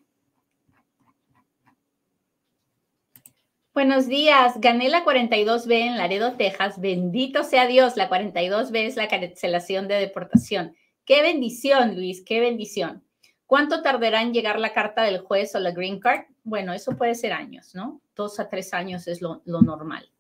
Buenos 3.80 4.08
días. 4.08 4.60
Gané 4.60 4.90
la 4.90 5.06
42B 5.06 5.72
en 5.72 5.96
Laredo, 5.98 6.34
Texas. 6.34 6.82
Bendito 6.82 7.46
sea 7.46 7.66
Dios. 7.66 7.96
La 7.96 8.10
42B 8.10 8.76
es 8.76 8.98
la 8.98 9.08
cancelación 9.08 9.88
de 9.88 9.96
deportación. 9.96 10.76
Qué 11.06 11.22
bendición, 11.22 11.96
Luis. 11.96 12.22
Qué 12.26 12.42
bendición. 12.42 13.06
¿Cuánto 13.46 13.82
tardará 13.82 14.22
en 14.22 14.34
llegar 14.34 14.60
la 14.60 14.74
carta 14.74 15.04
del 15.04 15.20
juez 15.20 15.56
o 15.56 15.60
la 15.60 15.72
green 15.72 16.02
card? 16.02 16.26
Bueno, 16.44 16.74
eso 16.74 16.98
puede 16.98 17.16
ser 17.16 17.32
años, 17.32 17.74
¿no? 17.74 18.02
Dos 18.18 18.42
a 18.42 18.50
tres 18.50 18.74
años 18.74 19.08
es 19.08 19.22
lo, 19.22 19.42
normal. 19.46 20.12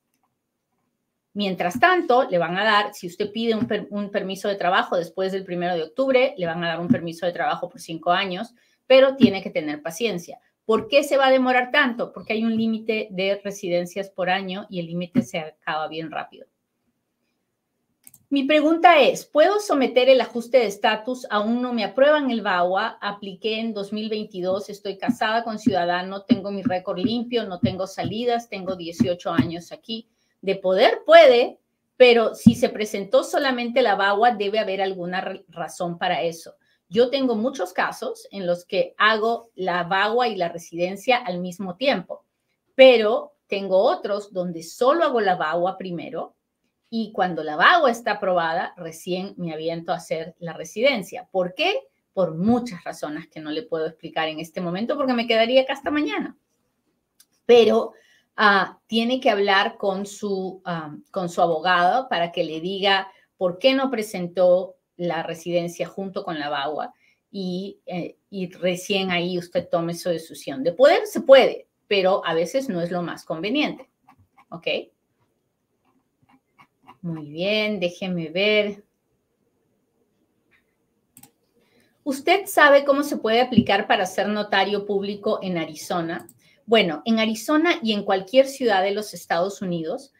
Mientras 1.33 1.81
tanto, 1.81 2.29
le 2.29 2.37
van 2.37 2.57
a 2.57 2.63
dar, 2.63 2.93
si 2.93 3.07
usted 3.07 3.29
pide 3.29 3.55
un, 3.55 4.09
permiso 4.09 4.47
de 4.47 4.55
trabajo 4.55 4.95
después 4.95 5.33
del 5.33 5.43
primero 5.43 5.75
de 5.75 5.83
octubre, 5.83 6.33
le 6.37 6.45
van 6.45 6.63
a 6.63 6.69
dar 6.69 6.79
un 6.79 6.87
permiso 6.87 7.25
de 7.25 7.33
trabajo 7.33 7.67
por 7.67 7.81
cinco 7.81 8.11
años, 8.11 8.55
pero 8.87 9.17
tiene 9.17 9.43
que 9.43 9.49
tener 9.49 9.81
paciencia. 9.81 10.39
¿Por 10.69 10.87
qué 10.87 11.03
se 11.03 11.17
va 11.17 11.25
a 11.25 11.31
demorar 11.31 11.71
tanto? 11.71 12.13
Porque 12.13 12.33
hay 12.33 12.45
un 12.45 12.55
límite 12.55 13.07
de 13.09 13.41
residencias 13.43 14.11
por 14.11 14.29
año 14.29 14.67
y 14.69 14.79
el 14.79 14.85
límite 14.85 15.23
se 15.23 15.39
acaba 15.39 15.87
bien 15.87 16.11
rápido. 16.11 16.45
Mi 18.29 18.43
pregunta 18.43 19.01
es, 19.01 19.25
¿puedo 19.25 19.59
someter 19.59 20.09
el 20.09 20.21
ajuste 20.21 20.59
de 20.59 20.67
estatus? 20.67 21.25
Aún 21.31 21.63
no 21.63 21.73
me 21.73 21.83
aprueban 21.83 22.29
el 22.29 22.43
VAWA, 22.43 22.99
apliqué 23.01 23.59
en 23.59 23.73
2022, 23.73 24.69
estoy 24.69 24.99
casada 24.99 25.43
con 25.43 25.57
ciudadano, 25.57 26.21
tengo 26.21 26.51
mi 26.51 26.61
récord 26.61 26.99
limpio, 26.99 27.45
no 27.45 27.59
tengo 27.59 27.87
salidas, 27.87 28.47
tengo 28.47 28.75
18 28.75 29.31
años 29.31 29.71
aquí. 29.71 30.07
De 30.39 30.55
poder 30.55 30.99
puede, 31.03 31.57
pero 31.97 32.35
si 32.35 32.53
se 32.53 32.69
presentó 32.69 33.23
solamente 33.23 33.81
la 33.81 33.95
VAWA, 33.95 34.35
debe 34.35 34.59
haber 34.59 34.83
alguna 34.83 35.41
razón 35.47 35.97
para 35.97 36.21
eso. 36.21 36.53
Yo 36.89 37.11
tengo 37.11 37.35
muchos 37.35 37.71
casos 37.71 38.27
en 38.31 38.47
los 38.47 38.65
que 38.65 38.95
hago 38.97 39.51
la 39.53 39.83
VAWA 39.83 40.27
y 40.27 40.35
la 40.35 40.49
residencia 40.49 41.17
al 41.17 41.39
mismo 41.39 41.75
tiempo, 41.75 42.25
pero 42.73 43.33
tengo 43.45 43.77
otros 43.77 44.33
donde 44.33 44.63
solo 44.63 45.03
hago 45.03 45.21
la 45.21 45.35
VAWA 45.35 45.77
primero 45.77 46.35
y 46.89 47.11
cuando 47.11 47.43
la 47.43 47.55
VAWA 47.55 47.91
está 47.91 48.13
aprobada, 48.13 48.73
recién 48.75 49.35
me 49.37 49.53
aviento 49.53 49.91
a 49.91 49.97
hacer 49.97 50.35
la 50.39 50.53
residencia. 50.53 51.27
¿Por 51.31 51.53
qué? 51.53 51.79
Por 52.13 52.35
muchas 52.35 52.83
razones 52.83 53.27
que 53.27 53.39
no 53.39 53.51
le 53.51 53.61
puedo 53.61 53.85
explicar 53.85 54.27
en 54.27 54.39
este 54.39 54.59
momento 54.59 54.97
porque 54.97 55.13
me 55.13 55.27
quedaría 55.27 55.61
acá 55.61 55.73
hasta 55.73 55.91
mañana. 55.91 56.35
Pero 57.45 57.93
ah, 58.35 58.79
tiene 58.87 59.19
que 59.19 59.29
hablar 59.29 59.77
con 59.77 60.07
su, 60.07 60.63
ah, 60.65 60.95
con 61.11 61.29
su 61.29 61.43
abogado 61.43 62.09
para 62.09 62.31
que 62.31 62.43
le 62.43 62.59
diga 62.59 63.11
por 63.37 63.59
qué 63.59 63.75
no 63.75 63.91
presentó 63.91 64.75
la 64.99 65.23
residencia 65.23 65.87
junto 65.87 66.23
con 66.23 66.39
la 66.39 66.49
VAWA 66.49 66.93
y, 67.31 67.79
eh, 67.85 68.17
y 68.29 68.51
recién 68.51 69.11
ahí 69.11 69.37
usted 69.37 69.67
tome 69.69 69.95
su 69.95 70.09
decisión. 70.09 70.61
De 70.63 70.73
poder 70.73 71.07
se 71.07 71.21
puede, 71.21 71.67
pero 71.87 72.21
a 72.25 72.33
veces 72.33 72.67
no 72.69 72.81
es 72.81 72.91
lo 72.91 73.01
más 73.01 73.23
conveniente. 73.23 73.89
¿Ok? 74.49 74.67
Muy 77.01 77.29
bien, 77.29 77.79
déjeme 77.79 78.29
ver. 78.29 78.83
¿Usted 82.03 82.45
sabe 82.45 82.83
cómo 82.83 83.03
se 83.03 83.17
puede 83.17 83.39
aplicar 83.39 83.87
para 83.87 84.05
ser 84.05 84.27
notario 84.27 84.85
público 84.85 85.39
en 85.41 85.57
Arizona? 85.57 86.27
Bueno, 86.65 87.01
en 87.05 87.19
Arizona 87.19 87.79
y 87.81 87.93
en 87.93 88.03
cualquier 88.03 88.47
ciudad 88.47 88.83
de 88.83 88.91
los 88.91 89.13
Estados 89.13 89.61
Unidos, 89.61 90.11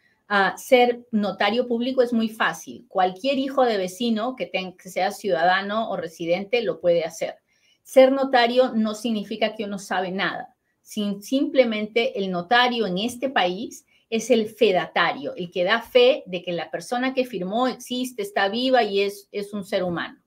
ser 0.56 1.06
notario 1.10 1.66
público 1.66 2.02
es 2.02 2.12
muy 2.12 2.28
fácil. 2.28 2.86
Cualquier 2.88 3.38
hijo 3.38 3.64
de 3.64 3.76
vecino 3.76 4.36
que, 4.36 4.50
sea 4.84 5.10
ciudadano 5.10 5.90
o 5.90 5.96
residente 5.96 6.62
lo 6.62 6.80
puede 6.80 7.04
hacer. 7.04 7.36
Ser 7.82 8.12
notario 8.12 8.72
no 8.72 8.94
significa 8.94 9.56
que 9.56 9.64
uno 9.64 9.78
sabe 9.78 10.12
nada. 10.12 10.54
Simplemente 10.82 12.18
el 12.18 12.30
notario 12.30 12.86
en 12.86 12.98
este 12.98 13.28
país 13.28 13.84
es 14.08 14.30
el 14.30 14.48
fedatario, 14.48 15.34
el 15.34 15.50
que 15.50 15.64
da 15.64 15.82
fe 15.82 16.22
de 16.26 16.42
que 16.42 16.52
la 16.52 16.70
persona 16.70 17.12
que 17.12 17.24
firmó 17.24 17.66
existe, 17.66 18.22
está 18.22 18.48
viva 18.48 18.82
y 18.84 19.00
es 19.00 19.52
un 19.52 19.64
ser 19.64 19.82
humano. 19.82 20.20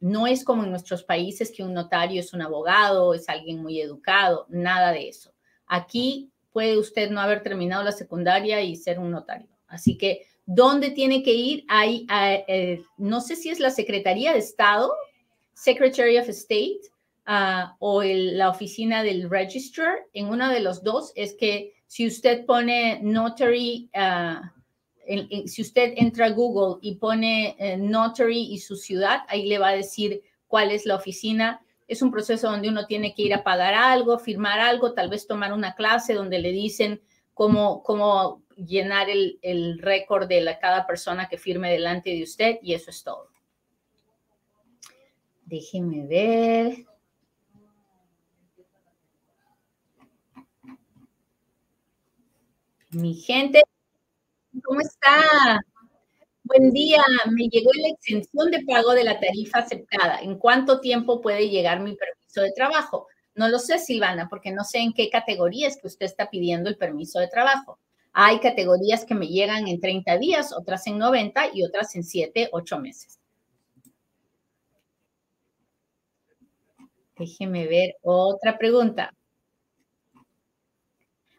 no 0.00 0.26
es 0.26 0.44
como 0.44 0.64
en 0.64 0.70
nuestros 0.70 1.04
países 1.04 1.52
que 1.54 1.62
un 1.62 1.74
notario 1.74 2.20
es 2.20 2.32
un 2.32 2.40
abogado, 2.40 3.12
es 3.12 3.28
alguien 3.28 3.62
muy 3.62 3.80
educado, 3.80 4.46
nada 4.48 4.92
de 4.92 5.08
eso. 5.08 5.34
Aquí 5.66 6.30
puede 6.54 6.78
usted 6.78 7.10
no 7.10 7.20
haber 7.20 7.42
terminado 7.42 7.82
la 7.82 7.90
secundaria 7.90 8.62
y 8.62 8.76
ser 8.76 9.00
un 9.00 9.10
notario. 9.10 9.48
Así 9.66 9.98
que, 9.98 10.24
¿dónde 10.46 10.92
tiene 10.92 11.24
que 11.24 11.32
ir? 11.32 11.64
Hay, 11.68 12.06
eh, 12.46 12.80
no 12.96 13.20
sé 13.20 13.34
si 13.34 13.50
es 13.50 13.58
la 13.58 13.70
Secretaría 13.70 14.32
de 14.32 14.38
Estado, 14.38 14.94
Secretary 15.52 16.16
of 16.16 16.28
State, 16.28 16.80
ah, 17.26 17.74
o 17.80 18.04
la 18.04 18.50
oficina 18.50 19.02
del 19.02 19.28
Registrar. 19.28 19.98
En 20.12 20.26
uno 20.26 20.48
de 20.48 20.60
los 20.60 20.84
dos 20.84 21.12
es 21.16 21.34
que 21.34 21.74
si 21.88 22.06
usted 22.06 22.46
pone 22.46 23.00
notary, 23.02 23.90
ah, 23.92 24.52
si 25.46 25.60
usted 25.60 25.94
entra 25.96 26.26
a 26.26 26.30
Google 26.30 26.78
y 26.82 26.94
pone 26.94 27.56
eh, 27.58 27.76
notary 27.76 28.42
y 28.52 28.58
su 28.58 28.76
ciudad, 28.76 29.22
ahí 29.26 29.46
le 29.46 29.58
va 29.58 29.70
a 29.70 29.76
decir 29.76 30.22
cuál 30.46 30.70
es 30.70 30.86
la 30.86 30.94
oficina. 30.94 31.63
Es 31.86 32.02
un 32.02 32.10
proceso 32.10 32.50
donde 32.50 32.68
uno 32.68 32.86
tiene 32.86 33.14
que 33.14 33.22
ir 33.22 33.34
a 33.34 33.44
pagar 33.44 33.74
algo, 33.74 34.18
firmar 34.18 34.58
algo, 34.60 34.94
tal 34.94 35.10
vez 35.10 35.26
tomar 35.26 35.52
una 35.52 35.74
clase 35.74 36.14
donde 36.14 36.38
le 36.38 36.50
dicen 36.50 37.02
cómo, 37.34 37.82
cómo 37.82 38.42
llenar 38.56 39.10
el, 39.10 39.38
el 39.42 39.78
récord 39.78 40.28
de 40.28 40.40
la, 40.40 40.58
cada 40.58 40.86
persona 40.86 41.28
que 41.28 41.38
firme 41.38 41.70
delante 41.70 42.10
de 42.10 42.22
usted 42.22 42.58
y 42.62 42.74
eso 42.74 42.90
es 42.90 43.02
todo. 43.02 43.28
Déjeme 45.44 46.06
ver. 46.06 46.86
Mi 52.90 53.14
gente, 53.14 53.62
¿cómo 54.62 54.80
está? 54.80 55.60
Buen 56.46 56.72
día, 56.72 57.02
me 57.30 57.48
llegó 57.48 57.70
la 57.72 57.88
extensión 57.88 58.50
de 58.50 58.62
pago 58.64 58.92
de 58.92 59.02
la 59.02 59.18
tarifa 59.18 59.60
aceptada. 59.60 60.20
¿En 60.20 60.38
cuánto 60.38 60.78
tiempo 60.78 61.22
puede 61.22 61.48
llegar 61.48 61.80
mi 61.80 61.96
permiso 61.96 62.42
de 62.42 62.52
trabajo? 62.52 63.06
No 63.34 63.48
lo 63.48 63.58
sé, 63.58 63.78
Silvana, 63.78 64.28
porque 64.28 64.52
no 64.52 64.62
sé 64.62 64.80
en 64.80 64.92
qué 64.92 65.08
categorías 65.08 65.78
que 65.78 65.86
usted 65.86 66.04
está 66.04 66.28
pidiendo 66.28 66.68
el 66.68 66.76
permiso 66.76 67.18
de 67.18 67.28
trabajo. 67.28 67.78
Hay 68.12 68.40
categorías 68.40 69.06
que 69.06 69.14
me 69.14 69.26
llegan 69.28 69.68
en 69.68 69.80
30 69.80 70.18
días, 70.18 70.52
otras 70.52 70.86
en 70.86 70.98
90 70.98 71.48
y 71.54 71.64
otras 71.64 71.96
en 71.96 72.04
7, 72.04 72.50
8 72.52 72.78
meses. 72.78 73.18
Déjeme 77.16 77.66
ver 77.66 77.96
otra 78.02 78.58
pregunta. 78.58 79.14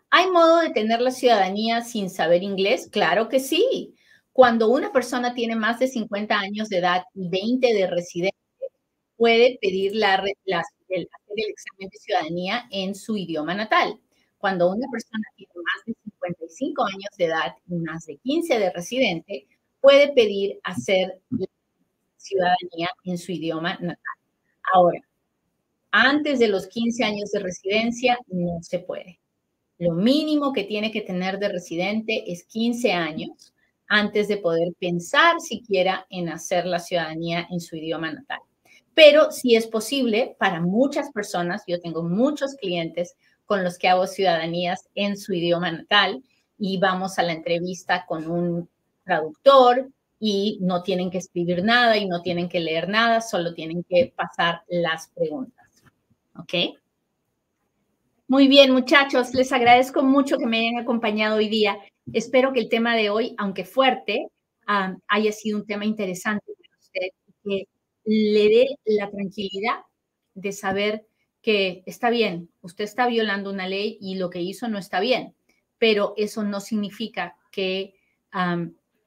¿Hay 0.10 0.32
modo 0.32 0.62
de 0.62 0.72
tener 0.72 1.00
la 1.02 1.12
ciudadanía 1.12 1.82
sin 1.82 2.10
saber 2.10 2.42
inglés? 2.42 2.90
Claro 2.92 3.30
que 3.30 3.40
sí. 3.40 3.95
Cuando 4.36 4.68
una 4.68 4.92
persona 4.92 5.34
tiene 5.34 5.56
más 5.56 5.80
de 5.80 5.88
50 5.88 6.38
años 6.38 6.68
de 6.68 6.80
edad 6.80 7.06
y 7.14 7.30
20 7.30 7.74
de 7.74 7.88
residencia, 7.88 8.68
puede 9.16 9.58
pedir 9.62 9.96
la, 9.96 10.16
el, 10.46 10.58
el 10.90 11.50
examen 11.50 11.88
de 11.90 11.98
ciudadanía 11.98 12.66
en 12.70 12.96
su 12.96 13.16
idioma 13.16 13.54
natal. 13.54 13.98
Cuando 14.38 14.70
una 14.70 14.90
persona 14.92 15.24
tiene 15.38 15.54
más 15.56 15.86
de 15.86 15.94
55 16.04 16.84
años 16.84 17.10
de 17.18 17.26
edad 17.28 17.56
y 17.70 17.76
más 17.76 18.08
de 18.08 18.18
15 18.18 18.60
de 18.60 18.72
residente, 18.74 19.48
puede 19.80 20.12
pedir 20.12 20.60
hacer 20.66 21.22
la 21.30 21.48
ciudadanía 22.18 22.90
en 23.06 23.18
su 23.18 23.32
idioma 23.32 23.76
natal. 23.76 24.20
Ahora, 24.74 25.00
antes 25.92 26.40
de 26.40 26.50
los 26.50 26.68
15 26.68 27.06
años 27.06 27.32
de 27.32 27.40
residencia, 27.40 28.20
no 28.28 28.62
se 28.62 28.80
puede. 28.80 29.18
Lo 29.78 29.94
mínimo 29.94 30.52
que 30.52 30.66
tiene 30.66 30.92
que 30.92 31.00
tener 31.00 31.40
de 31.40 31.48
residente 31.48 32.30
es 32.30 32.44
15 32.44 32.92
años 32.92 33.54
antes 33.88 34.28
de 34.28 34.38
poder 34.38 34.74
pensar 34.80 35.40
siquiera 35.40 36.06
en 36.10 36.30
hacer 36.30 36.66
la 36.66 36.80
ciudadanía 36.80 37.48
en 37.50 37.60
su 37.60 37.76
idioma 37.76 38.12
natal. 38.12 38.40
Pero 38.94 39.32
si 39.32 39.56
es 39.56 39.68
posible, 39.68 40.36
para 40.40 40.62
muchas 40.62 41.12
personas, 41.12 41.64
yo 41.68 41.80
tengo 41.82 42.04
muchos 42.04 42.56
clientes 42.56 43.16
con 43.46 43.64
los 43.64 43.78
que 43.78 43.90
hago 43.90 44.08
ciudadanías 44.08 44.90
en 44.96 45.18
su 45.18 45.34
idioma 45.34 45.72
natal 45.72 46.24
y 46.58 46.78
vamos 46.78 47.20
a 47.20 47.24
la 47.24 47.34
entrevista 47.34 48.06
con 48.08 48.30
un 48.30 48.70
traductor 49.04 49.90
y 50.20 50.58
no 50.62 50.82
tienen 50.82 51.12
que 51.12 51.18
escribir 51.18 51.64
nada 51.64 51.98
y 51.98 52.08
no 52.08 52.22
tienen 52.22 52.50
que 52.50 52.60
leer 52.60 52.88
nada, 52.88 53.22
solo 53.22 53.54
tienen 53.54 53.84
que 53.84 54.14
pasar 54.16 54.62
las 54.68 55.10
preguntas. 55.10 55.84
¿Ok? 56.38 56.78
Muy 58.28 58.48
bien, 58.48 58.72
muchachos, 58.72 59.34
les 59.34 59.52
agradezco 59.52 60.02
mucho 60.02 60.38
que 60.38 60.48
me 60.48 60.60
hayan 60.60 60.82
acompañado 60.82 61.36
hoy 61.36 61.50
día. 61.50 61.78
Espero 62.14 62.54
que 62.54 62.60
el 62.60 62.70
tema 62.70 62.96
de 62.96 63.10
hoy, 63.10 63.36
aunque 63.38 63.66
fuerte, 63.66 64.28
haya 65.08 65.32
sido 65.32 65.60
un 65.60 65.66
tema 65.66 65.86
interesante 65.86 66.46
para 66.46 66.80
usted, 66.80 67.08
que 67.44 67.68
le 68.04 68.50
dé 68.50 68.66
la 68.86 69.10
tranquilidad 69.10 69.80
de 70.34 70.52
saber 70.52 71.06
que 71.42 71.84
está 71.86 72.10
bien, 72.10 72.50
usted 72.62 72.84
está 72.84 73.08
violando 73.08 73.52
una 73.52 73.68
ley 73.68 73.98
y 74.02 74.16
lo 74.16 74.30
que 74.30 74.42
hizo 74.42 74.68
no 74.68 74.80
está 74.80 75.00
bien, 75.00 75.36
pero 75.78 76.14
eso 76.18 76.44
no 76.44 76.60
significa 76.60 77.38
que, 77.52 77.94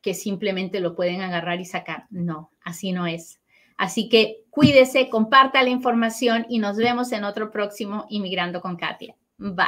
que 0.01 0.15
simplemente 0.15 0.81
lo 0.81 0.95
pueden 0.95 1.21
agarrar 1.21 1.61
y 1.61 1.65
sacar. 1.65 2.07
No, 2.11 2.53
así 2.63 2.93
no 2.93 3.07
es. 3.07 3.41
Así 3.77 4.09
que 4.09 4.45
cuídese, 4.51 5.09
comparta 5.09 5.63
la 5.63 5.71
información 5.71 6.47
y 6.49 6.59
nos 6.59 6.77
vemos 6.77 7.13
en 7.13 7.25
otro 7.25 7.51
próximo 7.51 8.07
Inmigrando 8.09 8.61
con 8.61 8.77
Katia. 8.77 9.17
Bye. 9.39 9.67